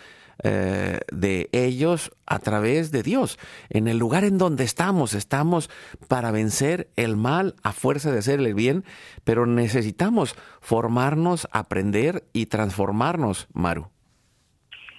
[0.44, 3.40] eh, de ellos a través de Dios.
[3.70, 5.70] En el lugar en donde estamos, estamos
[6.08, 8.84] para vencer el mal a fuerza de hacer el bien,
[9.24, 13.88] pero necesitamos formarnos, aprender y transformarnos, Maru.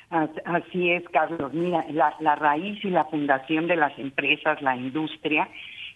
[0.09, 1.53] Así es, Carlos.
[1.53, 5.49] Mira, la, raíz y la fundación de las empresas, la industria,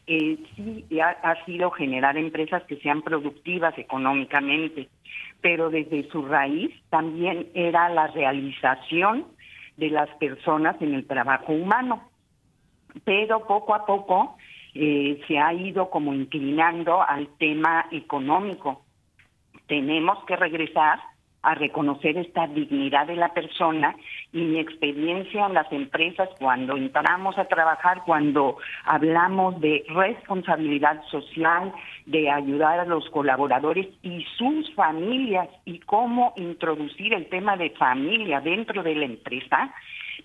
[0.07, 4.89] eh, sí ha, ha, sido generar empresas que sean productivas económicamente,
[5.41, 9.27] pero desde su raíz también era la realización
[9.77, 12.11] de las personas en el trabajo humano.
[13.05, 14.37] Pero poco a poco
[14.75, 18.85] eh, se ha ido como inclinando al tema económico.
[19.67, 20.99] Tenemos que regresar
[21.43, 23.97] a reconocer esta dignidad de la persona
[24.33, 31.73] y mi experiencia en las empresas cuando entramos a trabajar, cuando hablamos de responsabilidad social,
[32.07, 38.41] de ayudar a los colaboradores y sus familias y cómo introducir el tema de familia
[38.41, 39.73] dentro de la empresa,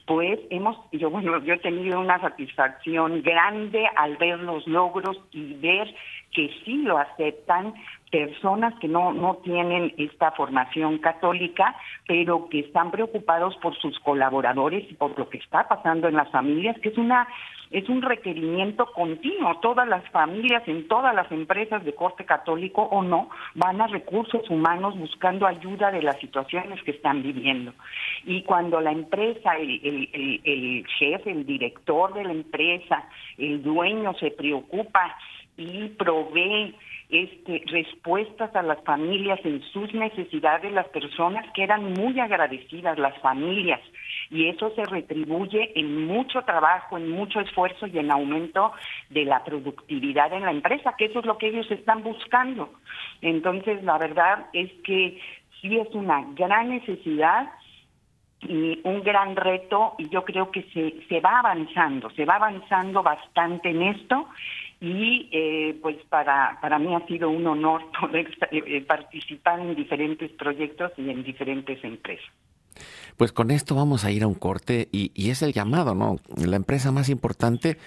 [0.05, 5.53] pues hemos, yo bueno, yo he tenido una satisfacción grande al ver los logros y
[5.53, 5.93] ver
[6.31, 7.73] que sí lo aceptan
[8.15, 11.75] personas que no, no tienen esta formación católica,
[12.07, 16.31] pero que están preocupados por sus colaboradores y por lo que está pasando en las
[16.31, 17.27] familias, que es una
[17.71, 19.59] es un requerimiento continuo.
[19.59, 24.49] Todas las familias en todas las empresas de corte católico o no van a recursos
[24.49, 27.73] humanos buscando ayuda de las situaciones que están viviendo.
[28.23, 34.13] Y cuando la empresa, el, el, el jefe, el director de la empresa, el dueño
[34.13, 35.17] se preocupa
[35.57, 36.75] y provee
[37.09, 43.17] este, respuestas a las familias en sus necesidades, las personas que eran muy agradecidas, las
[43.19, 43.81] familias,
[44.29, 48.71] y eso se retribuye en mucho trabajo, en mucho esfuerzo y en aumento
[49.09, 52.73] de la productividad en la empresa, que eso es lo que ellos están buscando.
[53.21, 55.19] Entonces, la verdad es que
[55.61, 57.51] sí es una gran necesidad
[58.41, 63.01] y un gran reto y yo creo que se, se va avanzando, se va avanzando
[63.01, 64.27] bastante en esto
[64.85, 70.31] y eh, pues para, para mí ha sido un honor poder eh, participar en diferentes
[70.33, 72.29] proyectos y en diferentes empresas.
[73.17, 76.17] Pues con esto vamos a ir a un corte y, y, es el llamado, ¿no?
[76.35, 77.77] La empresa más importante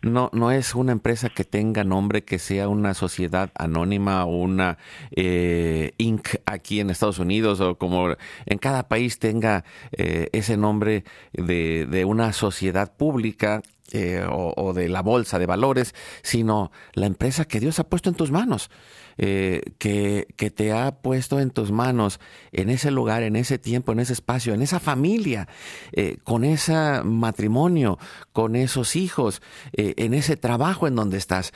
[0.00, 4.78] no, no es una empresa que tenga nombre, que sea una sociedad anónima o una
[5.10, 6.36] eh, Inc.
[6.46, 8.14] aquí en Estados Unidos o como
[8.46, 11.02] en cada país tenga eh, ese nombre
[11.32, 13.62] de, de una sociedad pública
[13.92, 18.16] eh, o, de la bolsa de valores, sino la empresa que Dios ha puesto en
[18.16, 18.68] tus manos,
[19.16, 22.18] eh, que, que, te ha puesto en tus manos
[22.50, 25.46] en ese lugar, en ese tiempo, en ese espacio, en esa familia,
[25.92, 26.74] eh, con ese
[27.04, 27.96] matrimonio,
[28.32, 29.40] con esos hijos,
[29.72, 31.52] en ese trabajo en donde estás.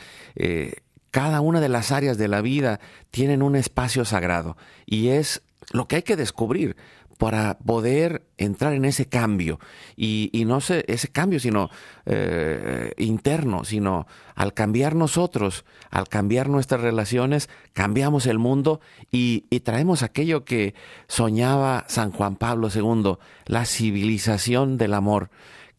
[1.11, 2.78] cada una de las áreas de la vida
[3.11, 4.57] tienen un espacio sagrado
[4.87, 6.76] y es lo que hay que descubrir
[7.21, 9.61] para poder entrar en ese cambio.
[9.95, 11.68] Y, no ese cambio, sino
[12.07, 20.03] eh, interno, sino al cambiar nosotros, al cambiar nuestras relaciones, cambiamos el mundo y traemos
[20.03, 20.75] aquello que
[21.09, 25.29] soñaba San Juan Pablo II, la civilización del amor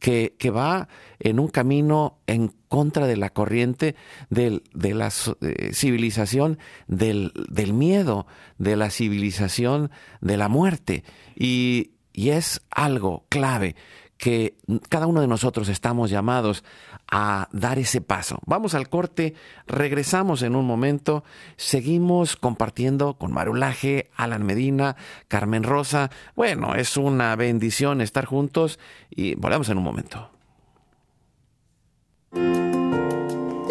[0.02, 0.88] que, va
[1.20, 3.96] en un camino en contra de la corriente
[4.32, 5.10] del, de la
[5.42, 7.32] eh, civilización del,
[7.72, 8.26] miedo,
[8.58, 11.04] de la civilización de la muerte.
[11.36, 13.76] Y es algo clave
[14.18, 14.56] que
[14.90, 16.64] cada uno de nosotros estamos llamados
[17.12, 18.40] a dar ese paso.
[18.46, 19.36] Vamos al corte,
[19.68, 21.26] regresamos en un momento,
[21.58, 24.96] seguimos compartiendo con Marulaje, Alan Medina,
[25.28, 26.10] Carmen Rosa.
[26.36, 30.30] Bueno, es una bendición estar juntos y volvemos en un momento.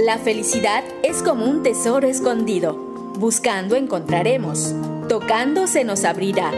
[0.05, 2.75] La felicidad es como un tesoro escondido.
[3.19, 4.75] Buscando encontraremos,
[5.09, 6.53] tocando se nos abrirá,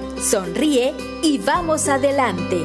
[0.21, 0.93] sonríe
[1.23, 2.63] y vamos adelante.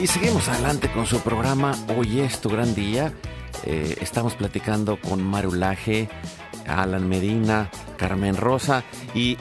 [0.00, 3.12] Y seguimos adelante con su programa Hoy es tu gran día.
[3.64, 6.08] Eh, estamos platicando con Marulaje
[6.66, 8.84] Alan Medina, Carmen Rosa.
[9.14, 9.36] Y,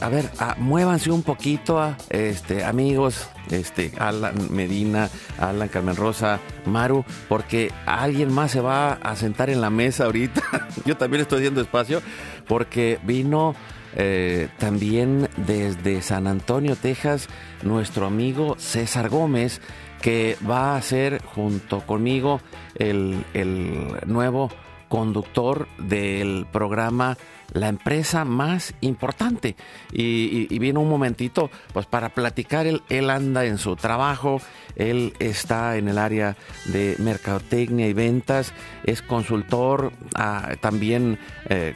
[0.00, 5.08] a ver, muévanse un poquito, este, amigos, este, Alan Medina,
[5.38, 10.42] Alan, Carmen Rosa, Maru, porque alguien más se va a sentar en la mesa ahorita.
[10.84, 12.02] Yo también estoy haciendo espacio,
[12.46, 13.54] porque vino
[13.96, 17.28] eh, también desde San Antonio, Texas,
[17.62, 19.60] nuestro amigo César Gómez,
[20.00, 22.40] que va a ser junto conmigo
[22.74, 23.22] el
[24.06, 24.50] nuevo
[24.90, 27.16] conductor del programa
[27.52, 29.56] La empresa más importante.
[29.92, 34.40] Y, viene un momentito, pues para platicar, él, anda en su trabajo,
[34.76, 36.36] él está en el área
[36.66, 38.52] de mercadotecnia y ventas,
[38.84, 41.74] es consultor, ah, también eh,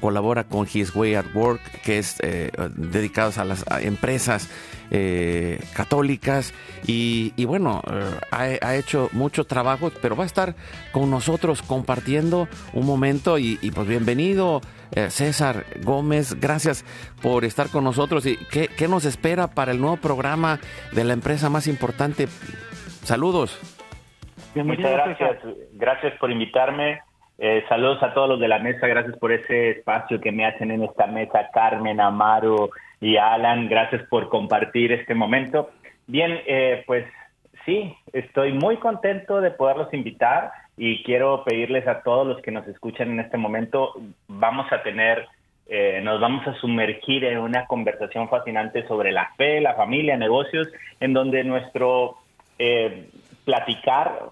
[0.00, 4.48] colabora con His Way at Work, que es eh, dedicados a las empresas
[4.90, 6.52] eh, católicas
[6.86, 10.54] y, bueno, eh, ha, hecho mucho trabajo, pero va a estar
[10.92, 14.60] con nosotros compartiendo un momento y, pues bienvenido
[14.94, 16.84] eh, César Gómez, gracias
[17.22, 20.58] por estar con nosotros y ¿qué, ¿qué, nos espera para el nuevo programa
[20.92, 22.26] de la empresa más importante.
[23.02, 23.58] Saludos.
[24.54, 25.38] Muchas gracias,
[25.72, 27.00] gracias por invitarme.
[27.68, 30.84] saludos a todos los de la mesa, gracias por ese espacio que me hacen en
[30.84, 32.70] esta mesa, Carmen, Amaro,
[33.04, 35.70] y Alan, gracias por compartir este momento.
[36.06, 37.04] Bien, eh, pues
[37.66, 42.66] sí, estoy muy contento de poderlos invitar y quiero pedirles a todos los que nos
[42.66, 43.92] escuchan en este momento,
[44.26, 45.28] vamos a tener,
[45.66, 50.68] eh, nos vamos a sumergir en una conversación fascinante sobre la fe, la familia, negocios,
[51.00, 52.16] en donde nuestro
[52.58, 53.08] eh,
[53.44, 54.30] platicar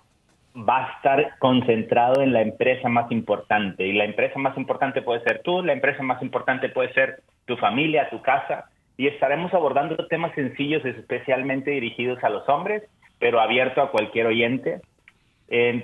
[0.56, 3.86] va a estar concentrado en la empresa más importante.
[3.86, 7.56] Y la empresa más importante puede ser tú, la empresa más importante puede ser tu
[7.56, 8.66] familia, tu casa.
[8.96, 12.82] Y estaremos abordando temas sencillos, especialmente dirigidos a los hombres,
[13.18, 14.80] pero abierto a cualquier oyente.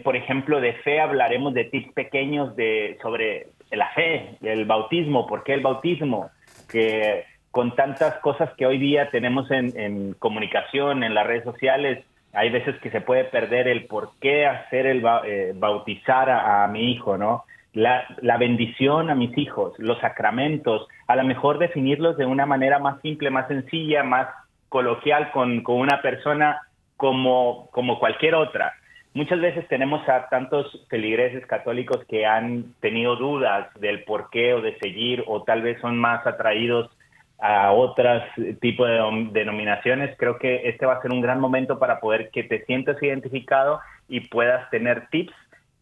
[0.03, 5.45] Por ejemplo, de fe hablaremos de tips pequeños de, sobre la fe, el bautismo, por
[5.45, 6.31] qué el bautismo,
[6.71, 12.51] que con tantas cosas que hoy día tenemos en comunicación, en las redes sociales, hay
[12.51, 17.16] veces que se puede perder el por qué hacer el eh, bautizar a, mi hijo,
[17.16, 17.45] ¿no?
[17.73, 18.07] La,
[18.39, 23.31] bendición a mis hijos, los sacramentos, a lo mejor definirlos de una manera más simple,
[23.31, 24.29] más sencilla, más
[24.69, 26.61] coloquial con, una persona
[26.97, 28.75] como cualquier otra.
[29.15, 34.61] Muchas veces tenemos a tantos feligreses católicos que han tenido dudas del por qué o
[34.61, 36.91] de seguir o tal vez son más atraídos
[37.39, 38.23] a otros
[38.61, 40.15] tipos de denominaciones.
[40.19, 43.81] Creo que este va a ser un gran momento para poder que te sientas identificado
[44.09, 45.35] y puedas tener tips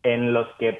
[0.02, 0.78] en los que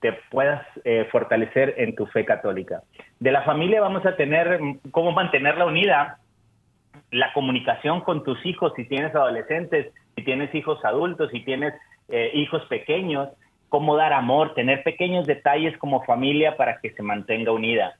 [0.00, 2.82] te puedas eh, fortalecer en tu fe católica.
[3.18, 4.60] De la familia vamos a tener
[4.92, 6.18] cómo mantenerla unida,
[7.10, 11.74] la comunicación con tus hijos, si tienes adolescentes, si tienes hijos adultos, si tienes
[12.08, 13.28] eh, hijos pequeños,
[13.68, 17.96] cómo dar amor, tener pequeños detalles como familia para que se mantenga unida.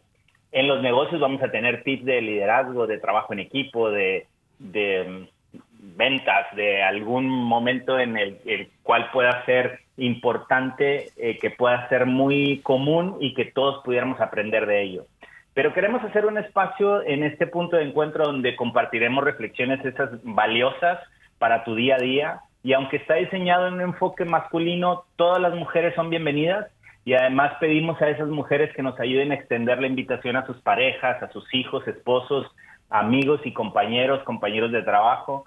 [0.51, 4.27] En los negocios vamos a tener tips de liderazgo, de trabajo en equipo, de,
[4.59, 5.23] mm,
[5.97, 12.61] ventas, de algún momento en el, cual pueda ser importante, eh, que pueda ser muy
[12.62, 15.07] común y que todos pudiéramos aprender de ello.
[15.55, 20.99] Pero queremos hacer un espacio en este punto de encuentro donde compartiremos reflexiones esas valiosas
[21.39, 22.41] para tu día a día.
[22.62, 26.66] Y aunque está diseñado en un enfoque masculino, todas las mujeres son bienvenidas
[27.05, 30.61] y además pedimos a esas mujeres que nos ayuden a extender la invitación a sus
[30.61, 32.47] parejas, a sus hijos, esposos,
[32.91, 35.45] amigos y compañeros, compañeros de trabajo,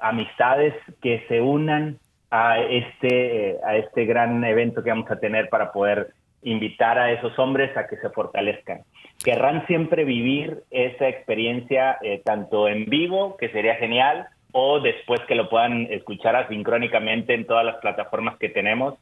[0.00, 1.98] amistades que se unan
[2.30, 6.12] a este, a este gran evento que vamos a tener para poder
[6.42, 8.82] invitar a esos hombres a que se fortalezcan.
[9.24, 15.34] Querrán siempre vivir esa experiencia eh, tanto en vivo, que sería genial, o después que
[15.34, 18.98] lo puedan escuchar asincrónicamente en todas las plataformas que tenemos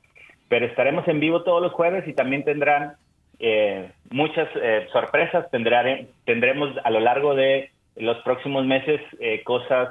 [0.51, 2.94] pero estaremos en vivo todos los jueves y también tendrán
[3.38, 5.46] eh, muchas eh, sorpresas.
[5.48, 9.90] tendremos a lo largo de los próximos meses eh, cosas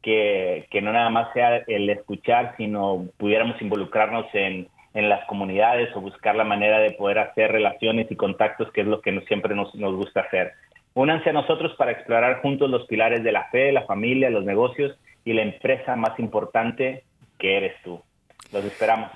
[0.00, 5.94] que, que, no nada más sea el escuchar, sino pudiéramos involucrarnos en, en, las comunidades
[5.94, 9.54] o buscar la manera de poder hacer relaciones y contactos, que es lo que siempre
[9.54, 10.52] nos, nos gusta hacer.
[10.94, 14.98] Únanse a nosotros para explorar juntos los pilares de la fe, la familia, los negocios
[15.24, 17.04] y la empresa más importante
[17.38, 18.00] que eres tú.
[18.52, 19.10] Los esperamos.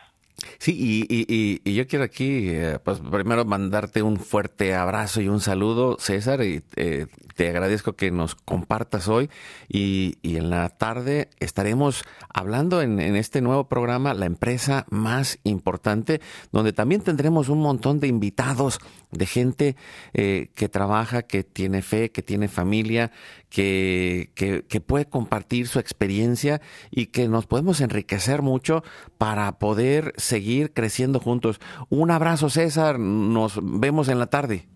[0.58, 5.40] Sí, y, y, yo quiero aquí, eh, pues primero mandarte un fuerte abrazo y un
[5.40, 9.30] saludo, César, y eh, te agradezco que nos compartas hoy.
[9.68, 15.38] Y, y en la tarde estaremos hablando en, en, este nuevo programa, La empresa más
[15.44, 16.20] importante,
[16.52, 18.78] donde también tendremos un montón de invitados,
[19.10, 19.76] de gente
[20.12, 23.10] eh, que trabaja, que tiene fe, que tiene familia,
[23.48, 28.82] que, que, puede compartir su experiencia y que nos podemos enriquecer mucho
[29.16, 31.60] para poder seguir creciendo juntos.
[31.90, 32.98] Un abrazo, César.
[32.98, 34.66] Nos vemos en la tarde.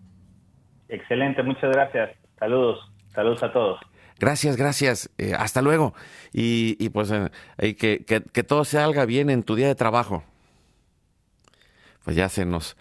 [0.87, 2.11] Excelente, muchas gracias.
[2.39, 2.79] Saludos,
[3.13, 3.79] saludos a todos.
[4.19, 5.09] Gracias, gracias.
[5.17, 5.93] Eh, hasta luego.
[6.31, 10.23] Y, y pues eh, que, que, que todo salga bien en tu día de trabajo.
[12.05, 12.77] Pues ya se nos,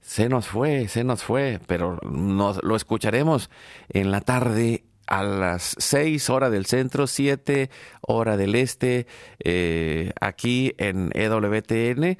[0.00, 3.50] se nos fue, se nos fue, pero nos, lo escucharemos
[3.90, 7.68] en la tarde a las 6 hora del centro, 7
[8.00, 9.06] hora del este,
[9.44, 12.16] eh, aquí en EWTN,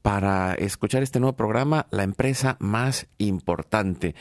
[0.00, 4.14] para escuchar este nuevo programa, La empresa más importante.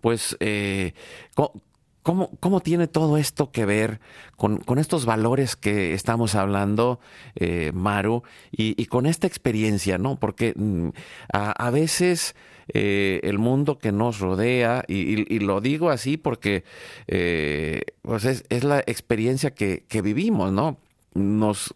[0.00, 0.94] Pues, eh,
[1.34, 4.00] ¿Cómo, ¿Cómo, tiene todo esto que ver
[4.36, 7.00] con, con estos valores que estamos hablando,
[7.34, 8.22] eh, Maru,
[8.52, 10.20] y, con esta experiencia, ¿no?
[10.20, 10.88] Porque mm,
[11.32, 12.34] a, veces
[12.74, 16.64] eh, el mundo que nos rodea, y, lo digo así porque
[17.06, 20.78] eh, pues es, la experiencia que, que vivimos, ¿no?
[21.14, 21.74] Nos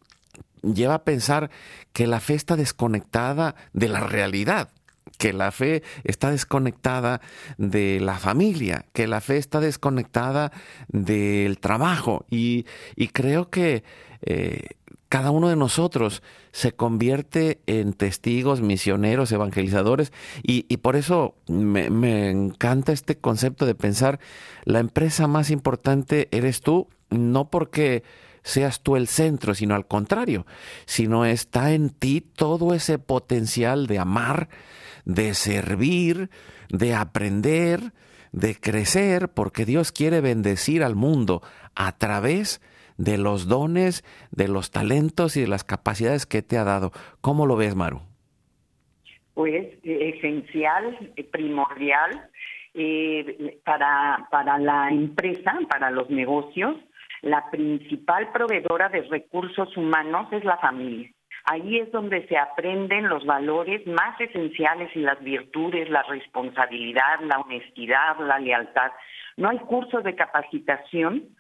[0.63, 1.51] lleva a pensar
[1.93, 4.71] que la fe está desconectada de la realidad
[5.19, 7.21] que la fe está desconectada
[7.57, 10.53] de la familia, que la fe está desconectada
[10.89, 12.27] del trabajo.
[12.29, 12.67] Y,
[12.97, 13.83] y creo que
[14.23, 14.77] eh,
[15.09, 22.31] cada uno de nosotros se convierte en testigos, misioneros, evangelizadores, y, por eso me, me,
[22.31, 24.19] encanta este concepto de pensar,
[24.65, 28.03] la empresa más importante eres tú, no porque
[28.43, 30.47] seas tú el centro, sino al contrario,
[30.87, 34.49] sino está en ti todo ese potencial de amar,
[35.05, 36.31] de servir,
[36.69, 37.93] de aprender,
[38.33, 41.43] de crecer, porque Dios quiere bendecir al mundo
[41.75, 46.65] a través de los dones, de los talentos y de las capacidades que te ha
[46.65, 46.93] dado.
[47.21, 48.01] ¿Cómo lo ves, Maru?
[49.35, 52.31] Pues esencial, primordial
[52.73, 56.77] eh, para, para la empresa, para los negocios,
[57.23, 61.11] la principal proveedora de recursos humanos es la familia.
[61.45, 67.39] Ahí es donde se aprenden los valores más esenciales y las virtudes, la responsabilidad, la
[67.39, 68.91] honestidad, la lealtad.
[69.37, 71.37] No hay curso de capacitación,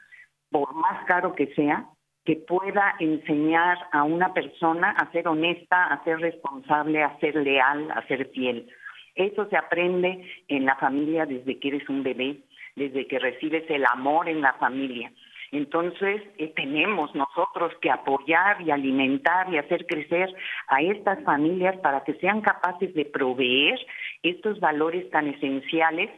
[0.50, 1.86] por más caro que sea,
[2.24, 7.90] que pueda enseñar a una persona a ser honesta, a ser responsable, a ser leal,
[7.92, 8.68] a ser fiel.
[9.14, 12.38] Eso se aprende en la familia desde que eres un bebé,
[12.74, 15.12] desde que recibes el amor en la familia.
[15.52, 20.34] Entonces, eh, tenemos nosotros que apoyar y alimentar y hacer crecer
[20.66, 23.78] a estas familias para que sean capaces de proveer
[24.22, 26.10] estos valores tan esenciales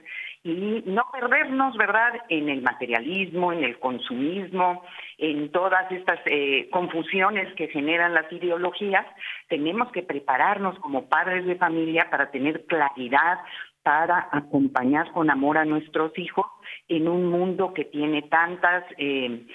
[0.49, 4.83] y no perdernos, ¿verdad?, en el materialismo, en el consumismo,
[5.19, 9.05] en todas estas eh, confusiones que generan las ideologías.
[9.49, 13.39] Tenemos que prepararnos como padres de familia para tener claridad,
[13.83, 16.47] para acompañar con amor a nuestros hijos
[16.89, 19.47] en un mundo que tiene tantas eh,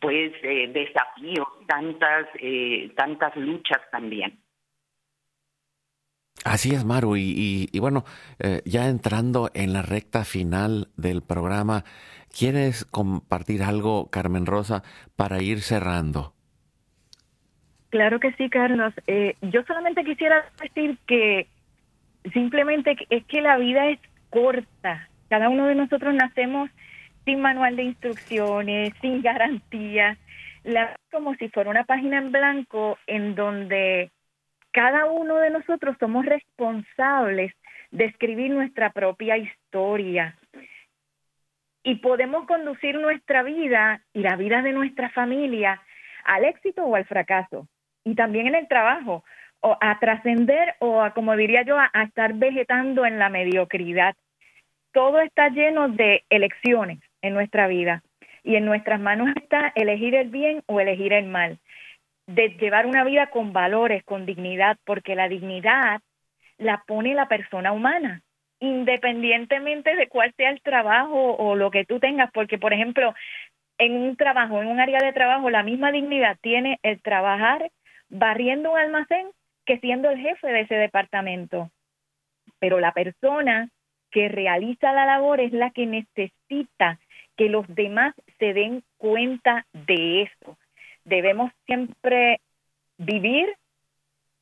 [0.00, 2.26] pues eh, desafíos, tantas
[2.96, 4.43] tantas luchas también.
[6.42, 7.16] Así es, Maru.
[7.16, 8.04] Y, bueno,
[8.38, 11.84] eh, ya entrando en la recta final del programa,
[12.36, 14.82] ¿quieres compartir algo, Carmen Rosa,
[15.16, 16.34] para ir cerrando?
[17.90, 18.92] Claro que sí, Carlos.
[19.06, 21.46] Eh, yo solamente quisiera decir que
[22.32, 25.08] simplemente es que la vida es corta.
[25.28, 26.70] Cada uno de nosotros nacemos
[27.24, 30.18] sin manual de instrucciones, sin garantías,
[30.64, 34.10] la, como si fuera una página en blanco en donde
[34.74, 37.54] cada uno de nosotros somos responsables
[37.92, 40.36] de escribir nuestra propia historia.
[41.84, 45.80] Y podemos conducir nuestra vida y la vida de nuestra familia
[46.24, 47.68] al éxito o al fracaso.
[48.02, 49.22] Y también en el trabajo,
[49.60, 54.16] o a trascender o a, como diría yo, a, estar vegetando en la mediocridad.
[54.92, 58.02] Todo está lleno de elecciones en nuestra vida.
[58.42, 61.60] Y en nuestras manos está elegir el bien o elegir el mal
[62.26, 66.00] de llevar una vida con valores, con dignidad, porque la dignidad
[66.58, 68.22] la pone la persona humana,
[68.60, 73.14] independientemente de cuál sea el trabajo o lo que tú tengas, porque por ejemplo,
[73.78, 77.70] en un trabajo, en un área de trabajo, la misma dignidad tiene el trabajar
[78.08, 79.28] barriendo un almacén
[79.66, 81.70] que siendo el jefe de ese departamento.
[82.58, 83.68] Pero la persona
[84.10, 87.00] que realiza la labor es la que necesita
[87.36, 90.56] que los demás se den cuenta de eso
[91.04, 92.40] debemos siempre
[92.98, 93.54] vivir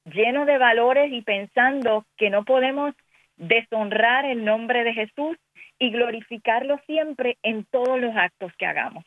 [0.05, 2.95] lleno de valores y pensando que no podemos
[3.37, 5.37] deshonrar el nombre de Jesús
[5.79, 9.05] y glorificarlo siempre en todos los actos que hagamos.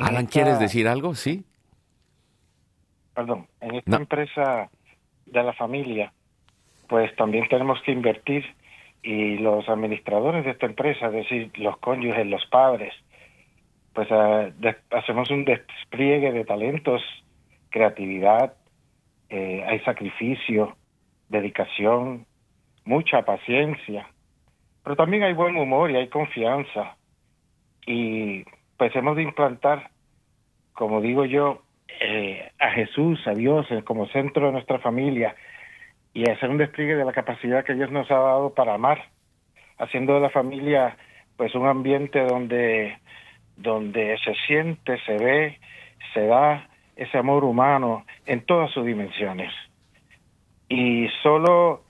[0.00, 1.14] Alan, ¿quieres decir algo?
[1.14, 1.44] Sí.
[3.14, 4.70] Perdón, en esta empresa
[5.26, 6.12] de la familia,
[6.88, 8.44] pues también tenemos que invertir
[9.02, 12.92] y los administradores de esta empresa, es decir, los cónyuges, los padres,
[13.94, 17.02] pues eh, hacemos un despliegue de talentos,
[17.70, 18.54] creatividad,
[19.28, 20.76] eh, hay sacrificio,
[21.28, 22.26] dedicación,
[22.84, 24.08] mucha paciencia,
[24.82, 26.96] pero también hay buen humor y hay confianza.
[27.86, 28.44] Y
[28.76, 29.90] pues hemos de implantar,
[30.72, 31.62] como digo yo,
[32.00, 35.36] eh, a Jesús, a Dios como centro de nuestra familia
[36.12, 39.04] y hacer un despliegue de la capacidad que Dios nos ha dado para amar,
[39.78, 40.96] haciendo de la familia
[41.36, 42.98] pues un ambiente donde
[43.56, 45.58] donde se siente, se ve,
[46.12, 49.52] se da ese amor humano en todas sus dimensiones.
[50.68, 51.82] Y solo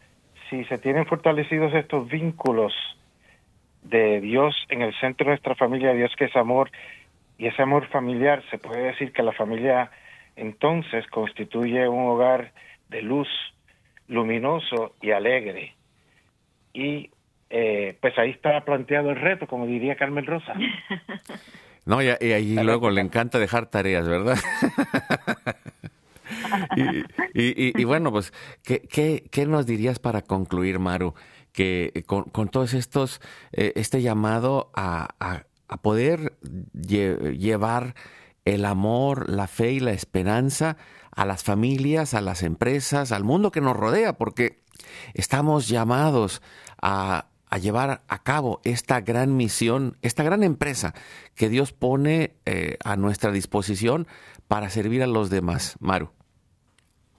[0.50, 2.72] si se tienen fortalecidos estos vínculos
[3.82, 6.70] de Dios en el centro de nuestra familia, Dios que es amor,
[7.38, 9.90] y ese amor familiar, se puede decir que la familia
[10.36, 12.52] entonces constituye un hogar
[12.88, 13.28] de luz,
[14.08, 15.74] luminoso y alegre.
[16.72, 17.10] Y
[17.50, 20.54] eh, pues ahí está planteado el reto, como diría Carmen Rosa.
[21.86, 24.38] No, y, ahí luego le encanta dejar tareas, ¿verdad?
[27.34, 28.32] y, bueno, pues,
[28.62, 31.12] ¿qué, qué, nos dirías para concluir, Maru?
[31.52, 33.20] Que con, con todos estos,
[33.52, 36.32] eh, este llamado a, a, poder
[36.72, 37.94] llevar
[38.46, 40.78] el amor, la fe y la esperanza
[41.10, 44.60] a las familias, a las empresas, al mundo que nos rodea, porque
[45.12, 46.42] estamos llamados
[46.80, 50.92] a, a llevar a cabo esta gran misión, esta gran empresa
[51.36, 54.08] que Dios pone eh, a nuestra disposición
[54.48, 55.76] para servir a los demás.
[55.78, 56.10] Maru.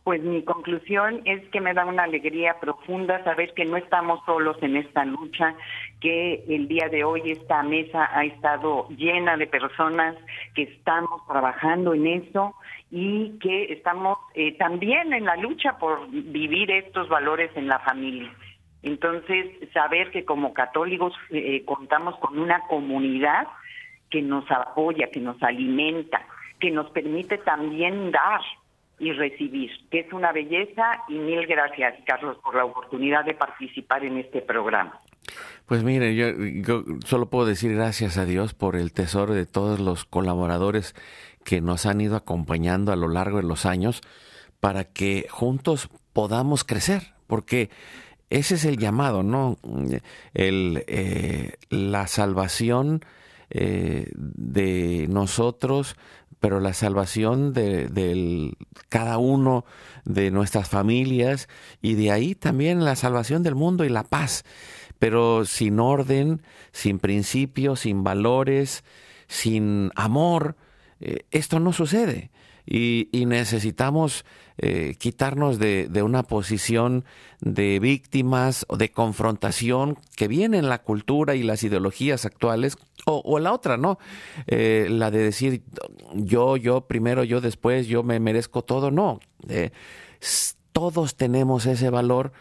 [0.04, 4.58] Pues mi conclusión es que me da una alegría profunda saber que no estamos solos
[4.62, 5.56] en esta lucha,
[6.02, 10.16] que el día de hoy esta mesa ha estado llena de personas
[10.54, 12.56] que estamos trabajando en eso
[12.92, 18.30] y que estamos eh, también en la lucha por vivir estos valores en la familia.
[18.86, 23.48] Entonces, saber que como católicos eh, contamos con una comunidad
[24.12, 26.22] que nos apoya, que nos alimenta,
[26.60, 28.42] que nos permite también dar
[29.00, 34.06] y recibir, que es una belleza y mil gracias, Carlos, por la oportunidad de participar
[34.06, 35.02] en este programa.
[35.66, 39.80] Pues mire, yo, yo, solo puedo decir gracias a Dios por el tesoro de todos
[39.80, 40.94] los colaboradores
[41.44, 44.02] que nos han ido acompañando a lo largo de los años
[44.60, 47.72] para que juntos podamos crecer, porque
[48.30, 49.58] ese es el llamado, ¿no?
[50.34, 53.02] El, eh, la salvación
[53.50, 55.96] eh, de nosotros,
[56.40, 58.56] pero la salvación de,
[58.90, 59.66] cada uno
[60.04, 61.48] de nuestras familias
[61.82, 64.44] y de ahí también la salvación del mundo y la paz.
[65.00, 68.84] Pero sin orden, sin principios, sin valores,
[69.28, 70.56] sin amor,
[71.00, 72.32] eh, esto no sucede.
[72.66, 74.26] Y, necesitamos
[74.58, 77.04] eh, quitarnos de, una posición
[77.42, 83.38] de víctimas o de confrontación que viene en la cultura y las ideologías actuales o,
[83.40, 84.00] la otra, ¿no?
[84.48, 85.62] Eh, la de decir
[86.14, 88.90] yo, yo primero, yo después, yo me merezco todo.
[88.90, 89.20] No.
[89.48, 89.72] Eh,
[90.72, 92.32] todos tenemos ese valor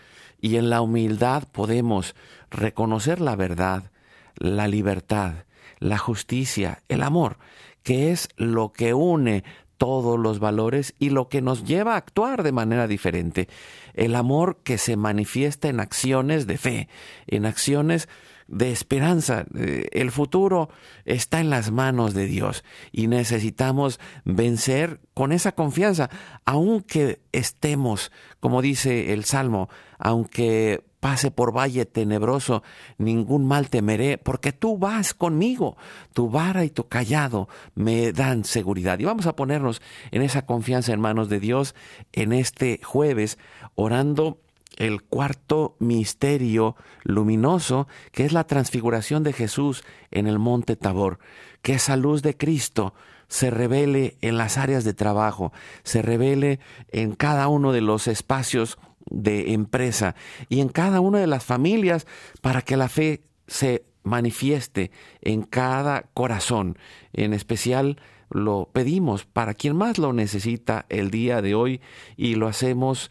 [0.40, 2.14] y en la humildad podemos
[2.50, 3.90] reconocer la verdad,
[4.36, 5.44] la libertad,
[5.78, 7.38] la justicia, el amor,
[7.82, 9.44] que es lo que une
[9.76, 13.48] todos los valores y lo que nos lleva a actuar de manera diferente.
[13.94, 16.88] El amor que se manifiesta en acciones de fe,
[17.26, 18.08] en acciones
[18.46, 19.46] de esperanza.
[19.56, 20.68] Eh, el futuro
[21.04, 26.10] está en las manos de Dios y necesitamos vencer con esa confianza,
[26.44, 29.68] aunque estemos, como dice el Salmo,
[29.98, 32.62] aunque pase por valle tenebroso,
[32.96, 35.76] ningún mal temeré, porque tú vas conmigo,
[36.14, 38.98] tu vara y tu callado me dan seguridad.
[38.98, 39.82] Y vamos a ponernos
[40.12, 41.74] en esa confianza en manos de Dios
[42.14, 43.36] en este jueves,
[43.74, 44.40] orando
[44.78, 51.18] el cuarto misterio luminoso, que es la transfiguración de Jesús en el monte Tabor,
[51.60, 52.94] que esa luz de Cristo
[53.28, 55.52] se revele en las áreas de trabajo,
[55.82, 58.78] se revele en cada uno de los espacios
[59.10, 60.14] de empresa
[60.48, 62.06] y en cada una de las familias
[62.40, 64.90] para que la fe se manifieste
[65.22, 66.78] en cada corazón.
[67.12, 67.98] En especial
[68.30, 71.80] lo pedimos para quien más lo necesita el día de hoy
[72.16, 73.10] y lo hacemos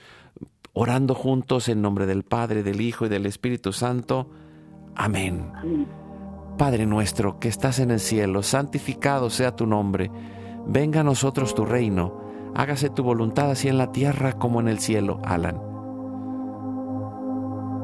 [0.74, 4.30] orando juntos en nombre del Padre, del Hijo y del Espíritu Santo.
[4.96, 5.52] Amén.
[6.58, 10.12] Padre nuestro que estás en el cielo, santificado sea tu nombre.
[10.68, 12.22] Venga a nosotros tu reino.
[12.56, 15.20] Hágase tu voluntad así en la tierra como en el cielo.
[15.24, 15.73] Alan.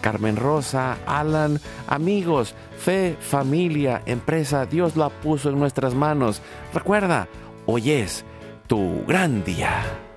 [0.00, 6.42] Carmen Rosa, Alan, amigos, fe, familia, empresa, Dios la puso en nuestras manos.
[6.74, 7.28] Recuerda,
[7.66, 8.24] hoy es
[8.66, 10.09] tu gran día.